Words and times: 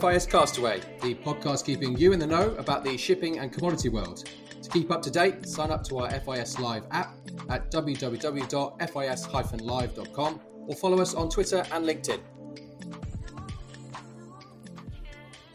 FIS 0.00 0.24
Castaway, 0.24 0.80
the 1.02 1.14
podcast 1.16 1.66
keeping 1.66 1.98
you 1.98 2.14
in 2.14 2.18
the 2.18 2.26
know 2.26 2.54
about 2.56 2.82
the 2.82 2.96
shipping 2.96 3.40
and 3.40 3.52
commodity 3.52 3.90
world. 3.90 4.26
To 4.62 4.70
keep 4.70 4.90
up 4.90 5.02
to 5.02 5.10
date, 5.10 5.46
sign 5.46 5.70
up 5.70 5.84
to 5.84 5.98
our 5.98 6.08
FIS 6.08 6.58
Live 6.58 6.84
app 6.92 7.14
at 7.50 7.70
www.fis-live.com 7.70 10.40
or 10.66 10.74
follow 10.76 10.98
us 10.98 11.12
on 11.12 11.28
Twitter 11.28 11.62
and 11.72 11.84
LinkedIn. 11.84 12.20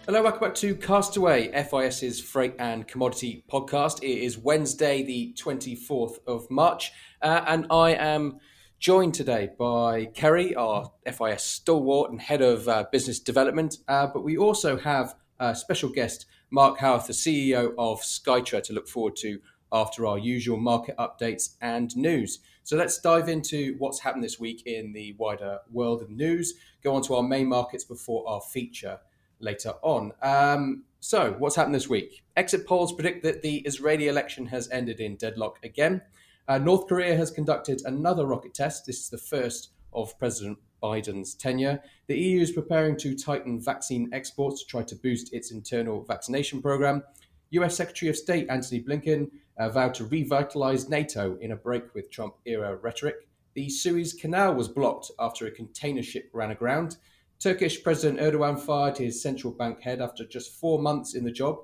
Hello, 0.06 0.22
welcome 0.22 0.42
back 0.42 0.54
to 0.54 0.76
Castaway, 0.76 1.52
FIS's 1.64 2.22
freight 2.22 2.54
and 2.60 2.88
commodity 2.88 3.44
podcast. 3.52 4.04
It 4.04 4.24
is 4.24 4.38
Wednesday, 4.38 5.02
the 5.02 5.34
24th 5.36 6.20
of 6.28 6.48
March, 6.52 6.92
uh, 7.24 7.44
and 7.48 7.66
I 7.72 7.94
am 7.94 8.40
joined 8.80 9.14
today 9.14 9.50
by 9.58 10.06
Kerry, 10.06 10.54
our 10.56 10.92
FIS 11.06 11.44
stalwart 11.44 12.12
and 12.12 12.22
head 12.22 12.42
of 12.42 12.68
uh, 12.68 12.86
business 12.92 13.20
development. 13.20 13.78
Uh, 13.88 14.08
but 14.08 14.24
we 14.24 14.38
also 14.38 14.78
have 14.78 15.16
a 15.40 15.56
special 15.56 15.90
guest, 15.90 16.26
Mark 16.52 16.80
Howarth, 16.80 17.08
the 17.08 17.14
CEO 17.14 17.74
of 17.78 18.02
Skytra, 18.02 18.62
to 18.64 18.74
look 18.74 18.88
forward 18.88 19.16
to 19.18 19.40
after 19.72 20.06
our 20.06 20.18
usual 20.18 20.58
market 20.58 20.96
updates 20.98 21.56
and 21.62 21.96
news. 21.98 22.40
So 22.64 22.78
let's 22.78 23.00
dive 23.00 23.30
into 23.30 23.76
what's 23.80 24.00
happened 24.00 24.24
this 24.24 24.40
week 24.40 24.66
in 24.66 24.94
the 24.94 25.14
wider 25.18 25.60
world 25.72 26.02
of 26.02 26.10
news, 26.10 26.54
go 26.84 26.94
on 26.96 27.02
to 27.04 27.16
our 27.16 27.24
main 27.24 27.48
markets 27.48 27.84
before 27.84 28.28
our 28.30 28.42
feature 28.42 29.00
later 29.40 29.74
on. 29.82 30.14
Um, 30.22 30.84
so, 31.00 31.36
what's 31.38 31.56
happened 31.56 31.76
this 31.76 31.88
week? 31.90 32.24
Exit 32.36 32.66
polls 32.66 32.92
predict 32.92 33.24
that 33.24 33.42
the 33.42 33.58
Israeli 33.60 34.08
election 34.08 34.48
has 34.48 34.70
ended 34.70 35.00
in 35.00 35.16
deadlock 35.16 35.60
again. 35.64 36.02
Uh, 36.48 36.58
North 36.58 36.88
Korea 36.88 37.14
has 37.14 37.30
conducted 37.30 37.82
another 37.84 38.26
rocket 38.26 38.54
test. 38.54 38.86
This 38.86 39.00
is 39.00 39.10
the 39.10 39.18
first 39.18 39.72
of 39.92 40.18
President 40.18 40.58
Biden's 40.82 41.34
tenure. 41.34 41.82
The 42.08 42.18
EU 42.18 42.40
is 42.40 42.52
preparing 42.52 42.96
to 42.98 43.18
tighten 43.18 43.60
vaccine 43.60 44.10
exports 44.14 44.62
to 44.62 44.68
try 44.68 44.84
to 44.84 44.96
boost 44.96 45.34
its 45.34 45.52
internal 45.52 46.04
vaccination 46.04 46.62
program. 46.62 47.04
US 47.50 47.76
Secretary 47.76 48.10
of 48.10 48.16
State 48.16 48.48
Antony 48.50 48.82
Blinken 48.82 49.30
uh, 49.58 49.68
vowed 49.70 49.94
to 49.96 50.06
revitalize 50.06 50.88
NATO 50.88 51.38
in 51.42 51.52
a 51.52 51.56
break 51.58 51.94
with 51.94 52.10
Trump 52.12 52.36
era 52.46 52.78
rhetoric. 52.78 53.28
The 53.54 53.70
Suez 53.70 54.14
Canal 54.14 54.56
was 54.56 54.70
blocked 54.70 55.12
after 55.20 55.48
a 55.48 55.52
container 55.52 56.04
ship 56.04 56.30
ran 56.32 56.52
aground. 56.52 56.96
Turkish 57.40 57.84
President 57.84 58.20
Erdogan 58.20 58.58
fired 58.58 58.98
his 58.98 59.22
central 59.22 59.52
bank 59.52 59.82
head 59.82 60.00
after 60.00 60.26
just 60.26 60.54
four 60.60 60.80
months 60.80 61.14
in 61.14 61.26
the 61.26 61.32
job. 61.32 61.60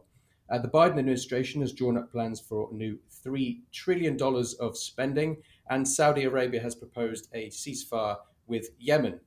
Uh, 0.53 0.59
the 0.59 0.67
Biden 0.67 0.99
administration 0.99 1.61
has 1.61 1.73
drawn 1.73 1.97
up 1.97 2.11
plans 2.11 2.39
for 2.39 2.69
a 2.71 2.75
new 2.75 2.99
$3 3.25 3.61
trillion 3.71 4.21
of 4.21 4.77
spending, 4.77 5.37
and 5.71 5.87
Saudi 5.87 6.25
Arabia 6.25 6.61
has 6.61 6.75
proposed 6.75 7.27
a 7.33 7.47
ceasefire 7.47 8.17
with 8.45 8.69
Yemen. 8.77 9.19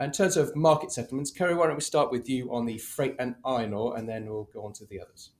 In 0.00 0.12
terms 0.12 0.36
of 0.36 0.54
market 0.54 0.92
settlements, 0.92 1.32
Kerry, 1.32 1.56
why 1.56 1.66
don't 1.66 1.74
we 1.74 1.80
start 1.80 2.12
with 2.12 2.28
you 2.28 2.54
on 2.54 2.64
the 2.64 2.78
freight 2.78 3.16
and 3.18 3.34
iron 3.44 3.74
ore, 3.74 3.96
and 3.96 4.08
then 4.08 4.26
we'll 4.26 4.48
go 4.54 4.64
on 4.64 4.72
to 4.74 4.86
the 4.86 5.00
others. 5.00 5.30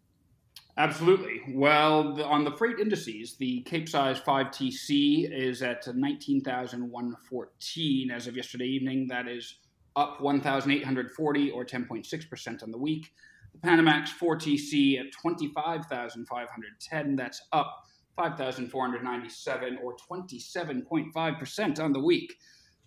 Absolutely. 0.76 1.40
Well, 1.54 2.16
the, 2.16 2.24
on 2.24 2.42
the 2.42 2.56
freight 2.56 2.80
indices, 2.80 3.36
the 3.36 3.60
Capesize 3.60 4.20
5TC 4.20 5.30
is 5.30 5.62
at 5.62 5.86
19,114 5.86 8.10
as 8.10 8.26
of 8.26 8.36
yesterday 8.36 8.66
evening. 8.66 9.06
That 9.06 9.28
is 9.28 9.58
up 9.94 10.20
1,840 10.20 11.50
or 11.52 11.64
10.6% 11.64 12.62
on 12.64 12.72
the 12.72 12.78
week. 12.78 13.12
The 13.52 13.58
Panamax 13.66 14.10
4TC 14.20 15.00
at 15.00 15.12
25,510. 15.12 17.16
That's 17.16 17.40
up 17.52 17.74
5,497 18.16 19.78
or 19.82 19.96
27.5% 20.10 21.80
on 21.80 21.92
the 21.92 22.00
week. 22.00 22.34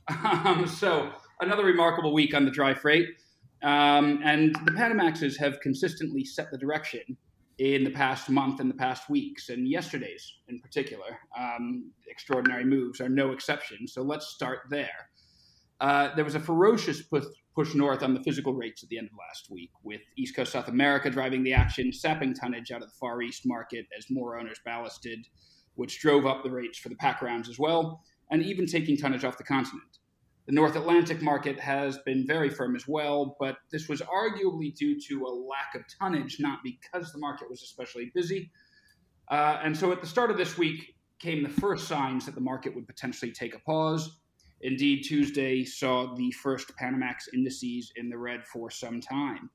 Um, 0.08 0.68
so 0.68 1.12
another 1.40 1.64
remarkable 1.64 2.14
week 2.14 2.34
on 2.34 2.46
the 2.46 2.52
dry 2.52 2.74
freight. 2.74 3.08
Um, 3.64 4.20
and 4.24 4.56
the 4.66 4.72
Panamaxes 4.72 5.38
have 5.38 5.60
consistently 5.62 6.26
set 6.26 6.52
the 6.52 6.58
direction 6.58 7.02
in 7.60 7.84
the 7.84 7.92
past 7.92 8.30
month 8.30 8.60
and 8.60 8.70
the 8.70 8.76
past 8.76 9.10
weeks, 9.10 9.50
and 9.50 9.68
yesterday's 9.68 10.26
in 10.48 10.60
particular. 10.60 11.20
Um, 11.38 11.92
extraordinary 12.10 12.66
moves 12.66 13.00
are 13.00 13.10
no 13.10 13.32
exception. 13.32 13.88
So 13.88 14.02
let's 14.02 14.28
start 14.28 14.62
there. 14.72 15.11
Uh, 15.82 16.14
there 16.14 16.24
was 16.24 16.36
a 16.36 16.40
ferocious 16.40 17.02
push, 17.02 17.26
push 17.56 17.74
north 17.74 18.04
on 18.04 18.14
the 18.14 18.22
physical 18.22 18.54
rates 18.54 18.84
at 18.84 18.90
the 18.90 19.00
end 19.00 19.08
of 19.08 19.18
last 19.18 19.50
week, 19.50 19.72
with 19.84 20.00
East 20.16 20.36
Coast 20.36 20.52
South 20.52 20.68
America 20.68 21.10
driving 21.10 21.44
the 21.44 21.54
action, 21.54 21.92
sapping 21.92 22.36
tonnage 22.36 22.72
out 22.72 22.84
of 22.84 22.88
the 22.88 22.96
Far 23.00 23.24
East 23.24 23.42
market 23.46 23.88
as 23.98 24.06
more 24.12 24.40
owners 24.40 24.60
ballasted, 24.64 25.26
which 25.74 26.00
drove 26.00 26.28
up 26.28 26.44
the 26.44 26.52
rates 26.52 26.78
for 26.78 26.90
the 26.90 26.96
pack 26.96 27.24
rounds 27.24 27.50
as 27.50 27.58
well, 27.58 28.04
and 28.30 28.44
even 28.44 28.68
taking 28.68 28.96
tonnage 28.96 29.26
off 29.26 29.40
the 29.40 29.44
continent. 29.44 29.98
The 30.46 30.54
North 30.54 30.76
Atlantic 30.76 31.20
market 31.20 31.60
has 31.60 31.98
been 32.06 32.28
very 32.28 32.50
firm 32.50 32.76
as 32.76 32.88
well, 32.88 33.36
but 33.40 33.58
this 33.72 33.90
was 33.90 34.02
arguably 34.02 34.76
due 34.76 35.00
to 35.08 35.26
a 35.26 35.32
lack 35.34 35.74
of 35.74 35.82
tonnage, 36.00 36.38
not 36.40 36.60
because 36.64 37.12
the 37.12 37.20
market 37.20 37.50
was 37.50 37.64
especially 37.64 38.12
busy. 38.14 38.52
Uh, 39.32 39.60
and 39.64 39.76
so 39.76 39.92
at 39.92 40.02
the 40.02 40.08
start 40.08 40.30
of 40.30 40.38
this 40.38 40.60
week 40.60 40.96
came 41.18 41.42
the 41.42 41.50
first 41.50 41.88
signs 41.88 42.28
that 42.28 42.36
the 42.36 42.42
market 42.42 42.76
would 42.76 42.88
potentially 42.88 43.32
take 43.32 43.56
a 43.56 43.60
pause 43.60 44.21
Indeed, 44.64 45.04
Tuesday 45.04 45.64
saw 45.64 46.14
the 46.16 46.32
first 46.32 46.72
Panamax 46.80 47.34
indices 47.34 47.92
in 47.96 48.10
the 48.10 48.18
red 48.18 48.46
for 48.46 48.70
some 48.70 49.02
time. 49.02 49.50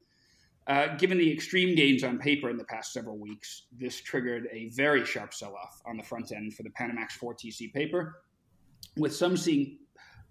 Uh, 0.67 0.97
given 0.97 1.17
the 1.17 1.33
extreme 1.33 1.77
gains 1.77 2.03
on 2.03 2.19
paper 2.19 2.51
in 2.51 2.57
the 2.57 2.65
past 2.65 2.93
several 2.93 3.17
weeks, 3.17 3.67
this 3.79 4.01
triggered 4.01 4.49
a 4.53 4.69
very 4.71 5.05
sharp 5.05 5.33
sell 5.33 5.55
off 5.55 5.81
on 5.87 5.97
the 5.97 6.03
front 6.03 6.33
end 6.33 6.55
for 6.55 6.65
the 6.65 6.71
Panamax 6.71 7.17
4TC 7.23 7.73
paper, 7.73 8.23
with 8.97 9.15
some 9.15 9.37
seeing 9.37 9.79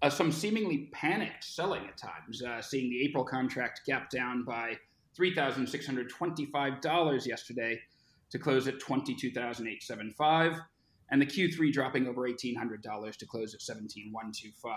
uh, 0.02 0.10
some 0.10 0.30
seemingly 0.30 0.90
panicked 0.92 1.42
selling 1.42 1.86
at 1.86 1.96
times, 1.96 2.42
uh, 2.42 2.60
seeing 2.60 2.90
the 2.90 3.02
April 3.02 3.24
contract 3.24 3.80
gap 3.86 4.10
down 4.10 4.44
by 4.44 4.74
$3,625 5.18 7.26
yesterday 7.26 7.80
to 8.30 8.38
close 8.38 8.68
at 8.68 8.78
22,875 8.78 10.60
and 11.10 11.20
the 11.20 11.26
Q3 11.26 11.72
dropping 11.72 12.06
over 12.06 12.22
$1,800 12.22 13.16
to 13.16 13.26
close 13.26 13.54
at 13.54 13.62
17,125. 13.62 14.76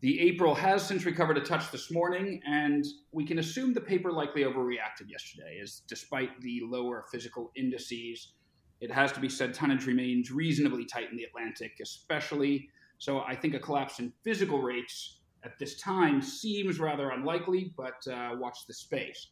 The 0.00 0.20
April 0.20 0.54
has 0.54 0.86
since 0.86 1.06
recovered 1.06 1.38
a 1.38 1.40
touch 1.40 1.70
this 1.70 1.90
morning, 1.90 2.40
and 2.46 2.84
we 3.12 3.24
can 3.24 3.38
assume 3.38 3.72
the 3.72 3.80
paper 3.80 4.12
likely 4.12 4.42
overreacted 4.42 5.08
yesterday, 5.08 5.58
as 5.62 5.80
despite 5.88 6.38
the 6.42 6.60
lower 6.64 7.06
physical 7.10 7.50
indices, 7.56 8.34
it 8.80 8.90
has 8.90 9.12
to 9.12 9.20
be 9.20 9.30
said 9.30 9.54
tonnage 9.54 9.86
remains 9.86 10.30
reasonably 10.30 10.84
tight 10.84 11.10
in 11.10 11.16
the 11.16 11.24
Atlantic, 11.24 11.72
especially. 11.80 12.68
So 12.98 13.20
I 13.20 13.34
think 13.34 13.54
a 13.54 13.58
collapse 13.58 13.98
in 13.98 14.12
physical 14.22 14.60
rates 14.60 15.20
at 15.42 15.58
this 15.58 15.80
time 15.80 16.20
seems 16.20 16.78
rather 16.78 17.10
unlikely, 17.10 17.72
but 17.74 18.06
uh, 18.12 18.32
watch 18.34 18.66
the 18.66 18.74
space. 18.74 19.28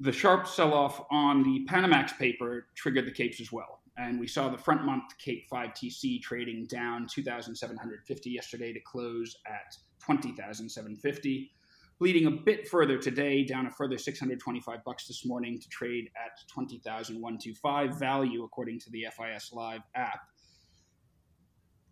The 0.00 0.12
sharp 0.12 0.46
sell 0.46 0.74
off 0.74 1.02
on 1.10 1.42
the 1.42 1.66
Panamax 1.66 2.18
paper 2.18 2.66
triggered 2.74 3.06
the 3.06 3.12
capes 3.12 3.40
as 3.40 3.50
well 3.50 3.80
and 3.98 4.20
we 4.20 4.26
saw 4.26 4.48
the 4.48 4.58
front 4.58 4.84
month 4.84 5.16
Cape 5.18 5.46
5 5.48 5.70
TC 5.70 6.20
trading 6.20 6.66
down 6.66 7.06
2,750 7.06 8.30
yesterday 8.30 8.72
to 8.72 8.80
close 8.80 9.36
at 9.46 9.76
20,750. 10.00 11.52
Bleeding 11.98 12.26
a 12.26 12.30
bit 12.30 12.68
further 12.68 12.98
today, 12.98 13.42
down 13.42 13.66
a 13.66 13.70
further 13.70 13.96
625 13.96 14.84
bucks 14.84 15.06
this 15.06 15.24
morning 15.24 15.58
to 15.58 15.68
trade 15.70 16.10
at 16.14 16.46
20,125 16.48 17.98
value 17.98 18.44
according 18.44 18.78
to 18.80 18.90
the 18.90 19.06
FIS 19.16 19.52
Live 19.52 19.80
app. 19.94 20.20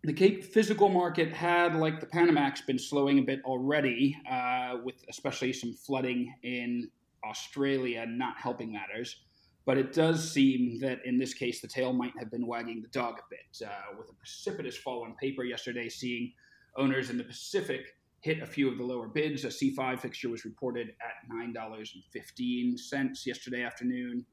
The 0.03 0.13
Cape 0.13 0.43
physical 0.43 0.89
market 0.89 1.33
had, 1.33 1.75
like 1.75 1.99
the 1.99 2.05
Panamax, 2.05 2.63
been 2.67 2.77
slowing 2.77 3.17
a 3.17 3.23
bit 3.23 3.41
already, 3.43 4.15
uh, 4.29 4.77
with 4.83 5.03
especially 5.09 5.51
some 5.51 5.73
flooding 5.73 6.31
in 6.43 6.91
Australia 7.27 8.05
not 8.07 8.37
helping 8.37 8.71
matters. 8.71 9.15
But 9.65 9.77
it 9.77 9.93
does 9.93 10.31
seem 10.31 10.79
that 10.79 10.99
in 11.05 11.17
this 11.17 11.33
case, 11.33 11.59
the 11.59 11.67
tail 11.67 11.91
might 11.91 12.13
have 12.19 12.29
been 12.29 12.45
wagging 12.45 12.81
the 12.81 12.87
dog 12.89 13.15
a 13.19 13.23
bit, 13.29 13.67
uh, 13.67 13.95
with 13.97 14.09
a 14.09 14.13
precipitous 14.13 14.77
fall 14.77 15.03
on 15.03 15.15
paper 15.15 15.43
yesterday, 15.43 15.89
seeing 15.89 16.31
owners 16.77 17.09
in 17.09 17.17
the 17.17 17.23
Pacific 17.23 17.95
hit 18.21 18.41
a 18.41 18.45
few 18.45 18.69
of 18.69 18.77
the 18.77 18.83
lower 18.83 19.07
bids. 19.07 19.45
A 19.45 19.49
C5 19.49 19.99
fixture 19.99 20.29
was 20.29 20.45
reported 20.45 20.89
at 21.01 21.13
$9.15 21.31 23.25
yesterday 23.25 23.63
afternoon. 23.63 24.25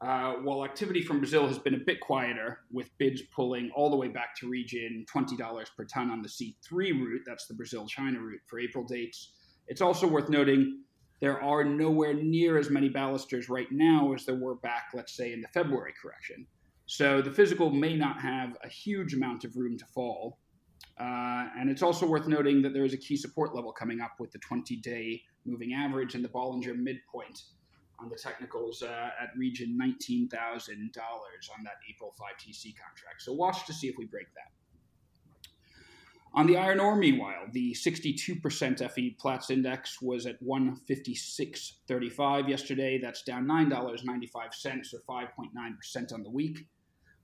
Uh, 0.00 0.34
while 0.44 0.64
activity 0.64 1.02
from 1.02 1.18
Brazil 1.18 1.46
has 1.46 1.58
been 1.58 1.74
a 1.74 1.84
bit 1.84 2.00
quieter, 2.00 2.60
with 2.72 2.88
bids 2.98 3.20
pulling 3.34 3.70
all 3.74 3.90
the 3.90 3.96
way 3.96 4.08
back 4.08 4.34
to 4.36 4.48
region 4.48 5.04
$20 5.14 5.66
per 5.76 5.84
ton 5.84 6.10
on 6.10 6.22
the 6.22 6.28
C3 6.28 6.72
route, 6.72 7.22
that's 7.26 7.46
the 7.46 7.54
Brazil 7.54 7.86
China 7.86 8.18
route 8.20 8.40
for 8.46 8.58
April 8.58 8.84
dates. 8.84 9.32
It's 9.66 9.82
also 9.82 10.06
worth 10.06 10.30
noting 10.30 10.84
there 11.20 11.40
are 11.42 11.64
nowhere 11.64 12.14
near 12.14 12.58
as 12.58 12.70
many 12.70 12.88
ballasters 12.88 13.48
right 13.48 13.70
now 13.70 14.12
as 14.14 14.24
there 14.24 14.34
were 14.34 14.56
back, 14.56 14.88
let's 14.94 15.14
say, 15.14 15.32
in 15.32 15.40
the 15.40 15.48
February 15.48 15.92
correction. 16.00 16.46
So 16.86 17.22
the 17.22 17.30
physical 17.30 17.70
may 17.70 17.94
not 17.94 18.20
have 18.20 18.56
a 18.64 18.68
huge 18.68 19.14
amount 19.14 19.44
of 19.44 19.56
room 19.56 19.78
to 19.78 19.84
fall. 19.86 20.38
Uh, 20.98 21.46
and 21.58 21.70
it's 21.70 21.82
also 21.82 22.06
worth 22.06 22.26
noting 22.26 22.62
that 22.62 22.72
there 22.72 22.84
is 22.84 22.94
a 22.94 22.96
key 22.96 23.16
support 23.16 23.54
level 23.54 23.72
coming 23.72 24.00
up 24.00 24.12
with 24.18 24.32
the 24.32 24.38
20 24.38 24.76
day 24.76 25.22
moving 25.44 25.72
average 25.74 26.14
and 26.14 26.24
the 26.24 26.28
Bollinger 26.28 26.76
midpoint 26.76 27.42
on 27.98 28.08
the 28.08 28.16
technicals 28.16 28.82
uh, 28.82 29.10
at 29.20 29.28
region 29.36 29.78
$19,000 29.80 30.30
on 30.36 31.64
that 31.64 31.74
April 31.88 32.14
5TC 32.20 32.74
contract. 32.76 33.20
So 33.20 33.32
watch 33.32 33.66
to 33.66 33.72
see 33.72 33.88
if 33.88 33.94
we 33.98 34.06
break 34.06 34.26
that. 34.34 34.50
On 36.32 36.46
the 36.46 36.56
iron 36.56 36.78
ore, 36.78 36.94
meanwhile, 36.94 37.46
the 37.50 37.74
62% 37.74 38.92
Fe 38.92 39.10
Platts 39.18 39.50
index 39.50 40.00
was 40.00 40.26
at 40.26 40.40
156.35 40.42 42.48
yesterday. 42.48 43.00
That's 43.02 43.22
down 43.22 43.46
$9.95 43.46 44.94
or 44.94 45.00
5.9% 45.08 46.12
on 46.12 46.22
the 46.22 46.30
week. 46.30 46.68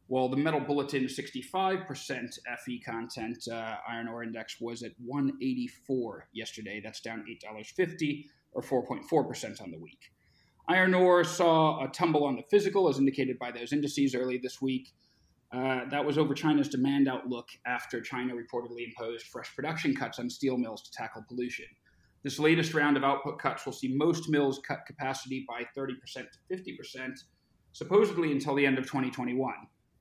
While 0.08 0.28
the 0.28 0.36
Metal 0.36 0.58
Bulletin 0.60 1.04
65% 1.04 2.38
Fe 2.64 2.78
content 2.78 3.48
uh, 3.50 3.76
iron 3.88 4.06
ore 4.08 4.22
index 4.24 4.60
was 4.60 4.82
at 4.82 4.90
184 5.04 6.28
yesterday. 6.32 6.80
That's 6.82 7.00
down 7.00 7.24
$8.50 7.28 8.24
or 8.52 8.62
4.4% 8.62 9.62
on 9.62 9.70
the 9.70 9.78
week. 9.78 10.10
Iron 10.68 10.94
ore 10.94 11.22
saw 11.22 11.84
a 11.84 11.88
tumble 11.88 12.24
on 12.24 12.34
the 12.34 12.42
physical, 12.50 12.88
as 12.88 12.98
indicated 12.98 13.38
by 13.38 13.52
those 13.52 13.72
indices 13.72 14.16
early 14.16 14.38
this 14.38 14.60
week. 14.60 14.92
Uh, 15.52 15.88
that 15.90 16.04
was 16.04 16.18
over 16.18 16.34
China's 16.34 16.68
demand 16.68 17.08
outlook 17.08 17.48
after 17.66 18.00
China 18.00 18.34
reportedly 18.34 18.84
imposed 18.84 19.26
fresh 19.26 19.54
production 19.54 19.94
cuts 19.94 20.18
on 20.18 20.28
steel 20.28 20.58
mills 20.58 20.82
to 20.82 20.90
tackle 20.90 21.24
pollution. 21.28 21.66
This 22.24 22.40
latest 22.40 22.74
round 22.74 22.96
of 22.96 23.04
output 23.04 23.38
cuts 23.38 23.64
will 23.64 23.72
see 23.72 23.94
most 23.94 24.28
mills 24.28 24.60
cut 24.66 24.84
capacity 24.86 25.46
by 25.48 25.62
30% 25.78 25.94
to 26.14 26.56
50%, 26.56 27.20
supposedly 27.72 28.32
until 28.32 28.56
the 28.56 28.66
end 28.66 28.78
of 28.78 28.86
2021, 28.86 29.54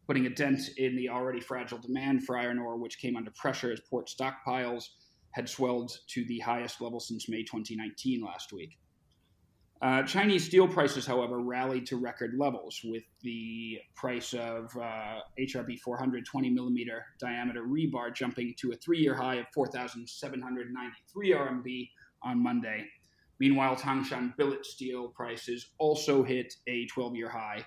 putting 0.08 0.26
a 0.26 0.30
dent 0.32 0.62
in 0.78 0.96
the 0.96 1.10
already 1.10 1.40
fragile 1.40 1.78
demand 1.78 2.24
for 2.26 2.38
iron 2.38 2.58
ore, 2.58 2.78
which 2.78 2.98
came 2.98 3.16
under 3.16 3.32
pressure 3.36 3.72
as 3.72 3.80
port 3.88 4.10
stockpiles 4.10 4.86
had 5.32 5.48
swelled 5.48 5.92
to 6.08 6.26
the 6.26 6.40
highest 6.40 6.82
level 6.82 7.00
since 7.00 7.30
May 7.30 7.44
2019 7.44 8.24
last 8.24 8.52
week. 8.52 8.80
Uh, 9.86 10.02
Chinese 10.02 10.44
steel 10.44 10.68
prices, 10.68 11.06
however, 11.06 11.38
rallied 11.38 11.86
to 11.86 11.96
record 11.96 12.34
levels, 12.40 12.82
with 12.86 13.04
the 13.22 13.78
price 13.94 14.34
of 14.34 14.76
uh, 14.78 15.20
HRB 15.40 15.80
420 15.80 16.50
millimeter 16.50 17.06
diameter 17.20 17.62
rebar 17.62 18.12
jumping 18.12 18.56
to 18.58 18.72
a 18.72 18.76
three 18.78 18.98
year 18.98 19.14
high 19.14 19.36
of 19.36 19.46
4,793 19.54 21.34
RMB 21.34 21.90
on 22.24 22.42
Monday. 22.42 22.88
Meanwhile, 23.40 23.76
Tangshan 23.76 24.36
billet 24.38 24.66
steel 24.66 25.10
prices 25.10 25.68
also 25.78 26.24
hit 26.24 26.52
a 26.66 26.88
12 26.88 27.16
year 27.16 27.30
high 27.30 27.64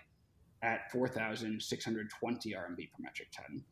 at 0.62 0.90
4,620 0.90 2.50
RMB 2.50 2.76
per 2.76 2.98
metric 2.98 3.28
ton. 3.30 3.64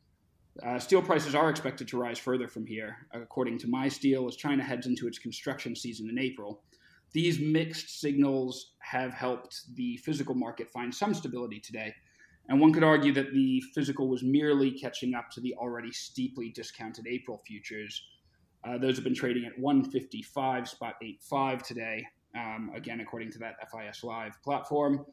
Uh, 0.64 0.78
steel 0.78 1.02
prices 1.02 1.34
are 1.34 1.50
expected 1.50 1.88
to 1.88 1.98
rise 1.98 2.20
further 2.20 2.46
from 2.46 2.64
here, 2.64 2.96
according 3.12 3.58
to 3.58 3.66
MySteel, 3.66 4.28
as 4.28 4.36
China 4.36 4.62
heads 4.62 4.86
into 4.86 5.08
its 5.08 5.18
construction 5.18 5.74
season 5.74 6.08
in 6.08 6.16
April 6.16 6.62
these 7.12 7.38
mixed 7.38 8.00
signals 8.00 8.72
have 8.78 9.12
helped 9.12 9.74
the 9.74 9.96
physical 9.98 10.34
market 10.34 10.68
find 10.70 10.94
some 10.94 11.14
stability 11.14 11.60
today. 11.60 11.94
And 12.48 12.60
one 12.60 12.72
could 12.72 12.84
argue 12.84 13.12
that 13.14 13.32
the 13.32 13.60
physical 13.74 14.08
was 14.08 14.22
merely 14.22 14.70
catching 14.70 15.14
up 15.14 15.30
to 15.30 15.40
the 15.40 15.54
already 15.54 15.92
steeply 15.92 16.50
discounted 16.50 17.06
April 17.06 17.42
futures. 17.46 18.02
Uh, 18.64 18.78
those 18.78 18.96
have 18.96 19.04
been 19.04 19.14
trading 19.14 19.44
at 19.44 19.58
155 19.58 20.68
spot 20.68 20.94
85 21.02 21.62
today, 21.62 22.06
um, 22.36 22.70
again, 22.74 23.00
according 23.00 23.30
to 23.32 23.38
that 23.38 23.56
FIS 23.70 24.04
Live 24.04 24.40
platform. 24.42 25.04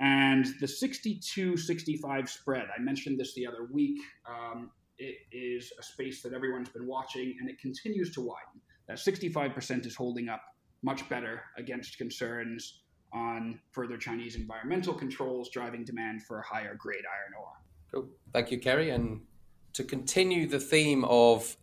And 0.00 0.46
the 0.60 0.68
62 0.68 1.56
65 1.56 2.30
spread, 2.30 2.66
I 2.76 2.80
mentioned 2.80 3.18
this 3.18 3.34
the 3.34 3.46
other 3.46 3.68
week. 3.72 3.98
Um, 4.28 4.70
it 4.98 5.16
is 5.32 5.72
a 5.78 5.82
space 5.82 6.22
that 6.22 6.32
everyone's 6.32 6.68
been 6.68 6.86
watching, 6.86 7.36
and 7.40 7.48
it 7.48 7.60
continues 7.60 8.12
to 8.14 8.20
widen. 8.20 8.60
That 8.86 8.98
65% 8.98 9.86
is 9.86 9.94
holding 9.94 10.28
up 10.28 10.42
much 10.82 11.08
better 11.08 11.42
against 11.56 11.98
concerns 11.98 12.82
on 13.12 13.58
further 13.72 13.96
Chinese 13.96 14.36
environmental 14.36 14.94
controls 14.94 15.48
driving 15.50 15.84
demand 15.84 16.22
for 16.22 16.40
higher 16.42 16.74
grade 16.74 17.04
iron 17.04 17.32
ore. 17.38 17.52
Cool. 17.90 18.08
Thank 18.32 18.50
you, 18.50 18.58
Kerry. 18.58 18.90
And 18.90 19.22
to 19.72 19.84
continue 19.84 20.46
the 20.46 20.60
theme 20.60 21.04
of 21.04 21.56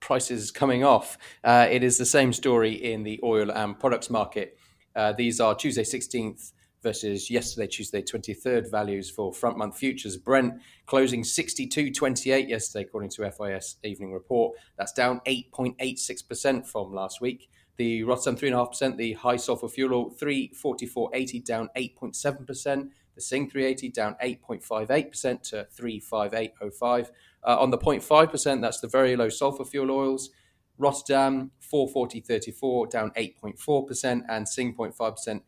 prices 0.00 0.50
coming 0.50 0.84
off, 0.84 1.18
uh, 1.44 1.68
it 1.70 1.82
is 1.82 1.98
the 1.98 2.06
same 2.06 2.32
story 2.32 2.72
in 2.72 3.04
the 3.04 3.20
oil 3.22 3.50
and 3.50 3.78
products 3.78 4.10
market. 4.10 4.58
Uh, 4.96 5.12
these 5.12 5.40
are 5.40 5.54
Tuesday 5.54 5.84
16th 5.84 6.52
versus 6.82 7.30
yesterday, 7.30 7.66
Tuesday 7.66 8.02
23rd 8.02 8.70
values 8.70 9.10
for 9.10 9.32
front 9.32 9.56
month 9.56 9.76
futures. 9.76 10.16
Brent 10.16 10.54
closing 10.86 11.22
62.28 11.22 12.48
yesterday, 12.48 12.84
according 12.84 13.10
to 13.10 13.30
FIS 13.30 13.76
evening 13.84 14.12
report. 14.12 14.56
That's 14.76 14.92
down 14.92 15.20
8.86% 15.26 16.66
from 16.66 16.92
last 16.92 17.20
week. 17.20 17.50
The 17.78 18.02
Rotterdam 18.02 18.36
3.5%, 18.36 18.96
the 18.96 19.12
high 19.14 19.36
sulfur 19.36 19.68
fuel 19.68 19.94
oil 19.94 20.10
344.80 20.10 21.44
down 21.44 21.68
8.7%. 21.76 22.90
The 23.14 23.20
Sing 23.20 23.48
380 23.48 23.88
down 23.90 24.16
8.58% 24.22 25.42
to 25.50 25.66
358.05. 25.76 27.08
Uh, 27.46 27.56
on 27.58 27.70
the 27.70 27.78
0.5%, 27.78 28.60
that's 28.60 28.80
the 28.80 28.88
very 28.88 29.14
low 29.16 29.28
sulfur 29.28 29.64
fuel 29.64 29.92
oils. 29.92 30.30
Rotterdam 30.76 31.52
440.34 31.72 32.90
down 32.90 33.10
8.4%, 33.12 34.22
and 34.28 34.48
Sing 34.48 34.74
0.5% 34.74 35.40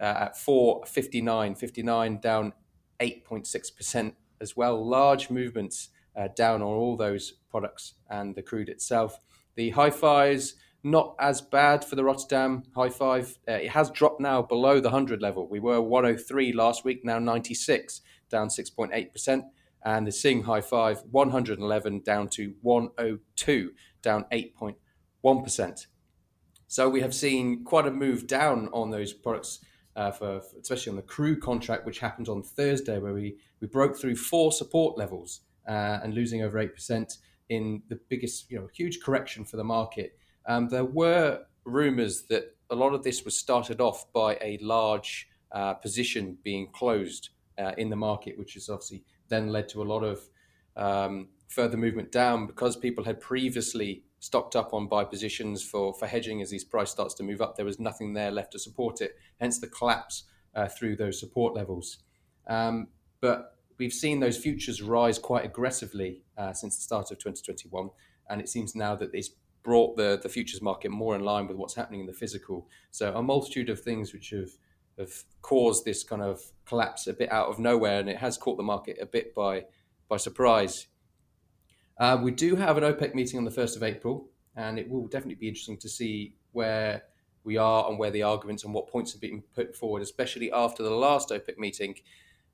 uh, 0.00 0.02
at 0.02 0.36
459.59 0.36 2.20
down 2.20 2.52
8.6% 3.00 4.12
as 4.40 4.56
well. 4.56 4.86
Large 4.86 5.30
movements 5.30 5.88
uh, 6.14 6.28
down 6.36 6.60
on 6.60 6.68
all 6.68 6.96
those 6.96 7.34
products 7.50 7.94
and 8.10 8.34
the 8.34 8.42
crude 8.42 8.68
itself. 8.68 9.18
The 9.56 9.70
Hi-5s 9.70 10.54
not 10.82 11.14
as 11.18 11.40
bad 11.40 11.84
for 11.84 11.96
the 11.96 12.04
Rotterdam 12.04 12.62
high 12.74 12.90
five. 12.90 13.38
Uh, 13.48 13.52
it 13.52 13.70
has 13.70 13.90
dropped 13.90 14.20
now 14.20 14.42
below 14.42 14.80
the 14.80 14.88
100 14.88 15.20
level. 15.20 15.48
We 15.48 15.60
were 15.60 15.80
103 15.80 16.52
last 16.52 16.84
week, 16.84 17.04
now 17.04 17.18
96, 17.18 18.00
down 18.30 18.48
6.8%. 18.48 19.42
And 19.82 20.06
the 20.06 20.12
Sing 20.12 20.42
high 20.42 20.60
five, 20.60 21.02
111 21.10 22.00
down 22.00 22.28
to 22.28 22.54
102, 22.62 23.72
down 24.02 24.24
8.1%. 24.30 25.86
So 26.66 26.88
we 26.88 27.00
have 27.00 27.14
seen 27.14 27.64
quite 27.64 27.86
a 27.86 27.90
move 27.90 28.26
down 28.26 28.68
on 28.72 28.90
those 28.90 29.12
products, 29.12 29.60
uh, 29.96 30.10
for 30.12 30.42
especially 30.60 30.90
on 30.90 30.96
the 30.96 31.02
crude 31.02 31.40
contract, 31.40 31.86
which 31.86 31.98
happened 31.98 32.28
on 32.28 32.42
Thursday, 32.42 32.98
where 32.98 33.14
we, 33.14 33.36
we 33.60 33.66
broke 33.66 33.98
through 33.98 34.16
four 34.16 34.52
support 34.52 34.98
levels 34.98 35.40
uh, 35.66 35.98
and 36.02 36.14
losing 36.14 36.42
over 36.42 36.64
8% 36.64 37.18
in 37.48 37.82
the 37.88 37.98
biggest, 38.08 38.50
you 38.50 38.58
know, 38.58 38.68
huge 38.72 39.00
correction 39.00 39.44
for 39.44 39.56
the 39.56 39.64
market 39.64 40.16
um, 40.46 40.68
there 40.68 40.84
were 40.84 41.42
rumours 41.64 42.22
that 42.22 42.56
a 42.70 42.74
lot 42.74 42.94
of 42.94 43.02
this 43.02 43.24
was 43.24 43.38
started 43.38 43.80
off 43.80 44.12
by 44.12 44.38
a 44.40 44.58
large 44.62 45.28
uh, 45.52 45.74
position 45.74 46.38
being 46.42 46.68
closed 46.72 47.30
uh, 47.58 47.72
in 47.76 47.90
the 47.90 47.96
market, 47.96 48.38
which 48.38 48.54
has 48.54 48.68
obviously 48.68 49.04
then 49.28 49.48
led 49.48 49.68
to 49.68 49.82
a 49.82 49.84
lot 49.84 50.02
of 50.02 50.20
um, 50.76 51.28
further 51.48 51.76
movement 51.76 52.12
down 52.12 52.46
because 52.46 52.76
people 52.76 53.04
had 53.04 53.20
previously 53.20 54.04
stocked 54.20 54.54
up 54.54 54.72
on 54.72 54.86
buy 54.86 55.02
positions 55.02 55.62
for, 55.62 55.92
for 55.94 56.06
hedging 56.06 56.42
as 56.42 56.50
these 56.50 56.64
price 56.64 56.90
starts 56.90 57.14
to 57.14 57.22
move 57.22 57.40
up. 57.40 57.56
There 57.56 57.64
was 57.64 57.80
nothing 57.80 58.12
there 58.12 58.30
left 58.30 58.52
to 58.52 58.58
support 58.58 59.00
it, 59.00 59.16
hence 59.40 59.58
the 59.58 59.66
collapse 59.66 60.24
uh, 60.54 60.68
through 60.68 60.96
those 60.96 61.18
support 61.18 61.54
levels. 61.54 61.98
Um, 62.46 62.88
but 63.20 63.56
we've 63.78 63.92
seen 63.92 64.20
those 64.20 64.36
futures 64.36 64.82
rise 64.82 65.18
quite 65.18 65.44
aggressively 65.44 66.22
uh, 66.36 66.52
since 66.52 66.76
the 66.76 66.82
start 66.82 67.10
of 67.10 67.18
2021, 67.18 67.90
and 68.28 68.40
it 68.40 68.48
seems 68.48 68.74
now 68.74 68.94
that 68.94 69.10
it's 69.14 69.30
brought 69.62 69.96
the, 69.96 70.18
the 70.22 70.28
futures 70.28 70.62
market 70.62 70.90
more 70.90 71.14
in 71.14 71.22
line 71.22 71.46
with 71.46 71.56
what's 71.56 71.74
happening 71.74 72.00
in 72.00 72.06
the 72.06 72.12
physical. 72.12 72.68
So 72.90 73.14
a 73.14 73.22
multitude 73.22 73.68
of 73.68 73.80
things 73.80 74.12
which 74.12 74.30
have 74.30 74.50
have 74.98 75.24
caused 75.40 75.84
this 75.84 76.04
kind 76.04 76.20
of 76.20 76.40
collapse 76.66 77.06
a 77.06 77.14
bit 77.14 77.32
out 77.32 77.48
of 77.48 77.58
nowhere, 77.58 78.00
and 78.00 78.08
it 78.08 78.18
has 78.18 78.36
caught 78.36 78.56
the 78.56 78.62
market 78.62 78.98
a 79.00 79.06
bit 79.06 79.34
by 79.34 79.64
by 80.08 80.16
surprise. 80.16 80.86
Uh, 81.98 82.18
we 82.22 82.30
do 82.30 82.56
have 82.56 82.76
an 82.76 82.84
OPEC 82.84 83.14
meeting 83.14 83.38
on 83.38 83.44
the 83.44 83.50
first 83.50 83.76
of 83.76 83.82
April, 83.82 84.28
and 84.56 84.78
it 84.78 84.88
will 84.88 85.06
definitely 85.06 85.34
be 85.34 85.48
interesting 85.48 85.78
to 85.78 85.88
see 85.88 86.34
where 86.52 87.02
we 87.44 87.56
are 87.56 87.88
and 87.88 87.98
where 87.98 88.10
the 88.10 88.22
arguments 88.22 88.64
and 88.64 88.74
what 88.74 88.88
points 88.88 89.12
have 89.12 89.20
been 89.20 89.42
put 89.54 89.74
forward, 89.74 90.02
especially 90.02 90.50
after 90.52 90.82
the 90.82 90.90
last 90.90 91.30
OPEC 91.30 91.58
meeting, 91.58 91.94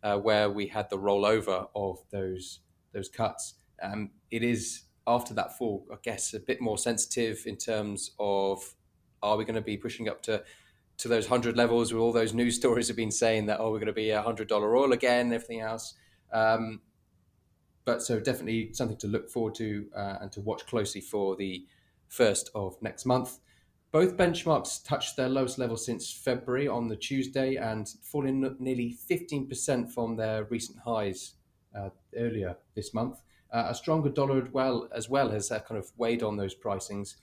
uh, 0.02 0.16
where 0.18 0.50
we 0.50 0.66
had 0.66 0.88
the 0.90 0.98
rollover 0.98 1.68
of 1.74 1.98
those 2.10 2.60
those 2.92 3.08
cuts. 3.08 3.54
Um, 3.82 4.10
it 4.30 4.42
is 4.42 4.82
after 5.06 5.34
that 5.34 5.56
fall, 5.56 5.86
I 5.92 5.96
guess, 6.02 6.34
a 6.34 6.40
bit 6.40 6.60
more 6.60 6.78
sensitive 6.78 7.42
in 7.46 7.56
terms 7.56 8.12
of 8.18 8.74
are 9.22 9.36
we 9.36 9.44
going 9.44 9.54
to 9.54 9.60
be 9.60 9.76
pushing 9.76 10.08
up 10.08 10.22
to 10.24 10.42
to 10.98 11.08
those 11.08 11.26
hundred 11.26 11.56
levels 11.56 11.92
where 11.92 12.00
all 12.00 12.12
those 12.12 12.32
news 12.32 12.56
stories 12.62 12.88
have 12.88 12.96
been 12.96 13.10
saying 13.10 13.46
that 13.46 13.60
oh 13.60 13.70
we're 13.70 13.78
going 13.78 13.86
to 13.86 13.92
be 13.92 14.10
a 14.10 14.22
hundred 14.22 14.48
dollar 14.48 14.76
oil 14.76 14.92
again, 14.92 15.32
everything 15.32 15.60
else. 15.60 15.94
Um, 16.32 16.80
but 17.84 18.02
so 18.02 18.18
definitely 18.18 18.72
something 18.72 18.96
to 18.98 19.06
look 19.06 19.30
forward 19.30 19.54
to 19.56 19.86
uh, 19.96 20.16
and 20.20 20.32
to 20.32 20.40
watch 20.40 20.66
closely 20.66 21.00
for 21.00 21.36
the 21.36 21.66
first 22.08 22.50
of 22.54 22.76
next 22.82 23.06
month. 23.06 23.38
Both 23.92 24.16
benchmarks 24.16 24.84
touched 24.84 25.16
their 25.16 25.28
lowest 25.28 25.58
level 25.58 25.76
since 25.76 26.12
February 26.12 26.68
on 26.68 26.88
the 26.88 26.96
Tuesday 26.96 27.54
and 27.54 27.88
fallen 28.02 28.56
nearly 28.58 28.96
15% 29.08 29.92
from 29.92 30.16
their 30.16 30.44
recent 30.44 30.78
highs 30.84 31.34
uh, 31.74 31.90
earlier 32.16 32.56
this 32.74 32.92
month. 32.92 33.20
Uh, 33.52 33.66
a 33.68 33.74
stronger 33.74 34.08
dollar 34.08 34.42
as 34.42 34.52
well, 34.52 34.88
as 34.92 35.08
well 35.08 35.30
has 35.30 35.50
uh, 35.50 35.60
kind 35.60 35.78
of 35.78 35.90
weighed 35.96 36.22
on 36.22 36.36
those 36.36 36.54
pricings. 36.54 37.16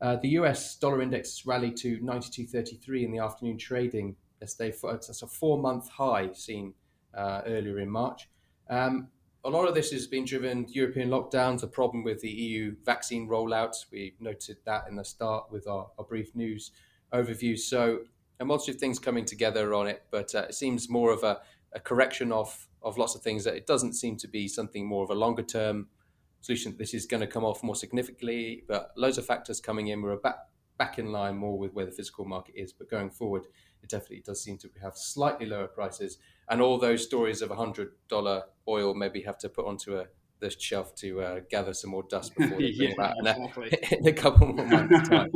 Uh, 0.00 0.16
the 0.16 0.28
US 0.30 0.76
dollar 0.76 1.00
index 1.00 1.46
rallied 1.46 1.76
to 1.78 1.98
92.33 1.98 3.04
in 3.04 3.12
the 3.12 3.18
afternoon 3.18 3.58
trading 3.58 4.16
yesterday. 4.40 4.72
For, 4.72 4.94
it's 4.94 5.22
a 5.22 5.26
four 5.26 5.58
month 5.58 5.88
high 5.88 6.32
seen 6.32 6.74
uh, 7.14 7.42
earlier 7.46 7.78
in 7.78 7.90
March. 7.90 8.28
Um, 8.68 9.08
a 9.44 9.50
lot 9.50 9.68
of 9.68 9.74
this 9.74 9.90
has 9.92 10.06
been 10.06 10.24
driven 10.24 10.66
European 10.70 11.10
lockdowns, 11.10 11.62
a 11.62 11.66
problem 11.66 12.02
with 12.02 12.20
the 12.22 12.30
EU 12.30 12.74
vaccine 12.84 13.28
rollout. 13.28 13.74
We 13.92 14.14
noted 14.18 14.56
that 14.64 14.84
in 14.88 14.96
the 14.96 15.04
start 15.04 15.50
with 15.50 15.68
our, 15.68 15.90
our 15.98 16.04
brief 16.04 16.34
news 16.34 16.70
overview. 17.12 17.58
So 17.58 18.00
a 18.40 18.44
multitude 18.44 18.76
of 18.76 18.80
things 18.80 18.98
coming 18.98 19.24
together 19.24 19.74
on 19.74 19.86
it, 19.86 20.02
but 20.10 20.34
uh, 20.34 20.46
it 20.48 20.54
seems 20.54 20.88
more 20.88 21.12
of 21.12 21.22
a, 21.22 21.40
a, 21.74 21.80
correction 21.80 22.32
of, 22.32 22.68
of 22.84 22.98
lots 22.98 23.14
of 23.14 23.22
things 23.22 23.44
that 23.44 23.54
it 23.56 23.66
doesn't 23.66 23.94
seem 23.94 24.16
to 24.18 24.28
be 24.28 24.46
something 24.46 24.86
more 24.86 25.02
of 25.02 25.10
a 25.10 25.14
longer 25.14 25.42
term 25.42 25.88
solution. 26.40 26.76
This 26.78 26.94
is 26.94 27.06
going 27.06 27.22
to 27.22 27.26
come 27.26 27.44
off 27.44 27.62
more 27.62 27.74
significantly, 27.74 28.64
but 28.68 28.92
loads 28.96 29.18
of 29.18 29.26
factors 29.26 29.60
coming 29.60 29.88
in. 29.88 30.02
We're 30.02 30.16
back, 30.16 30.36
back 30.76 30.98
in 30.98 31.10
line 31.10 31.36
more 31.36 31.58
with 31.58 31.72
where 31.72 31.86
the 31.86 31.92
physical 31.92 32.26
market 32.26 32.54
is, 32.56 32.72
but 32.72 32.90
going 32.90 33.10
forward, 33.10 33.46
it 33.82 33.88
definitely 33.88 34.22
does 34.24 34.42
seem 34.42 34.58
to 34.58 34.70
have 34.82 34.96
slightly 34.96 35.46
lower 35.46 35.66
prices. 35.66 36.18
And 36.48 36.60
all 36.60 36.78
those 36.78 37.02
stories 37.02 37.40
of 37.40 37.50
a 37.50 37.56
$100 37.56 38.42
oil 38.68 38.94
maybe 38.94 39.22
have 39.22 39.38
to 39.38 39.48
put 39.48 39.66
onto 39.66 39.96
a 39.96 40.06
the 40.40 40.50
shelf 40.50 40.94
to 40.96 41.20
uh, 41.20 41.40
gather 41.50 41.72
some 41.72 41.90
more 41.90 42.04
dust 42.04 42.34
before 42.36 42.58
they 42.58 42.76
bring 42.76 42.94
yeah, 42.98 43.12
exactly. 43.18 43.78
in, 43.98 44.06
a, 44.06 44.12
couple 44.12 44.52
more 44.52 44.66
months' 44.66 45.08
time. 45.08 45.30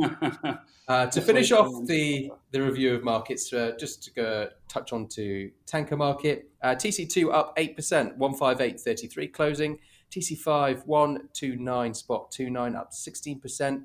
Uh, 0.87 1.05
to 1.07 1.21
finish 1.21 1.51
off 1.51 1.71
the, 1.85 2.31
the 2.51 2.61
review 2.61 2.93
of 2.95 3.03
markets, 3.03 3.51
uh, 3.53 3.71
just 3.79 4.03
to 4.03 4.11
go 4.11 4.49
touch 4.67 4.93
on 4.93 5.07
to 5.07 5.51
tanker 5.65 5.97
market, 5.97 6.49
uh, 6.61 6.69
TC2 6.69 7.33
up 7.33 7.55
8%, 7.57 8.17
158.33 8.17 9.33
closing. 9.33 9.79
TC5 10.11 10.85
129 10.85 11.93
spot 11.93 12.31
29 12.31 12.75
up 12.75 12.91
16%. 12.91 13.83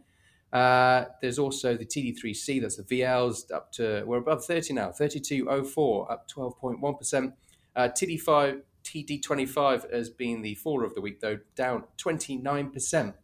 Uh, 0.53 1.07
there's 1.21 1.39
also 1.39 1.77
the 1.77 1.85
TD3C, 1.85 2.61
that's 2.61 2.77
the 2.77 2.85
VLs, 2.85 3.53
up 3.53 3.73
to, 3.73 4.05
we're 4.07 4.19
above 4.19 4.45
30 4.45 4.75
now, 4.75 4.91
32.04, 4.91 6.11
up 6.11 6.29
12.1%. 6.31 7.33
Uh, 7.75 7.89
TD5, 7.89 8.61
TD25 8.85 9.93
has 9.93 10.11
been 10.11 10.43
the 10.43 10.55
faller 10.55 10.85
of 10.85 10.95
the 10.95 11.01
week, 11.01 11.21
though, 11.21 11.39
down 11.57 11.85
29%, 11.99 13.15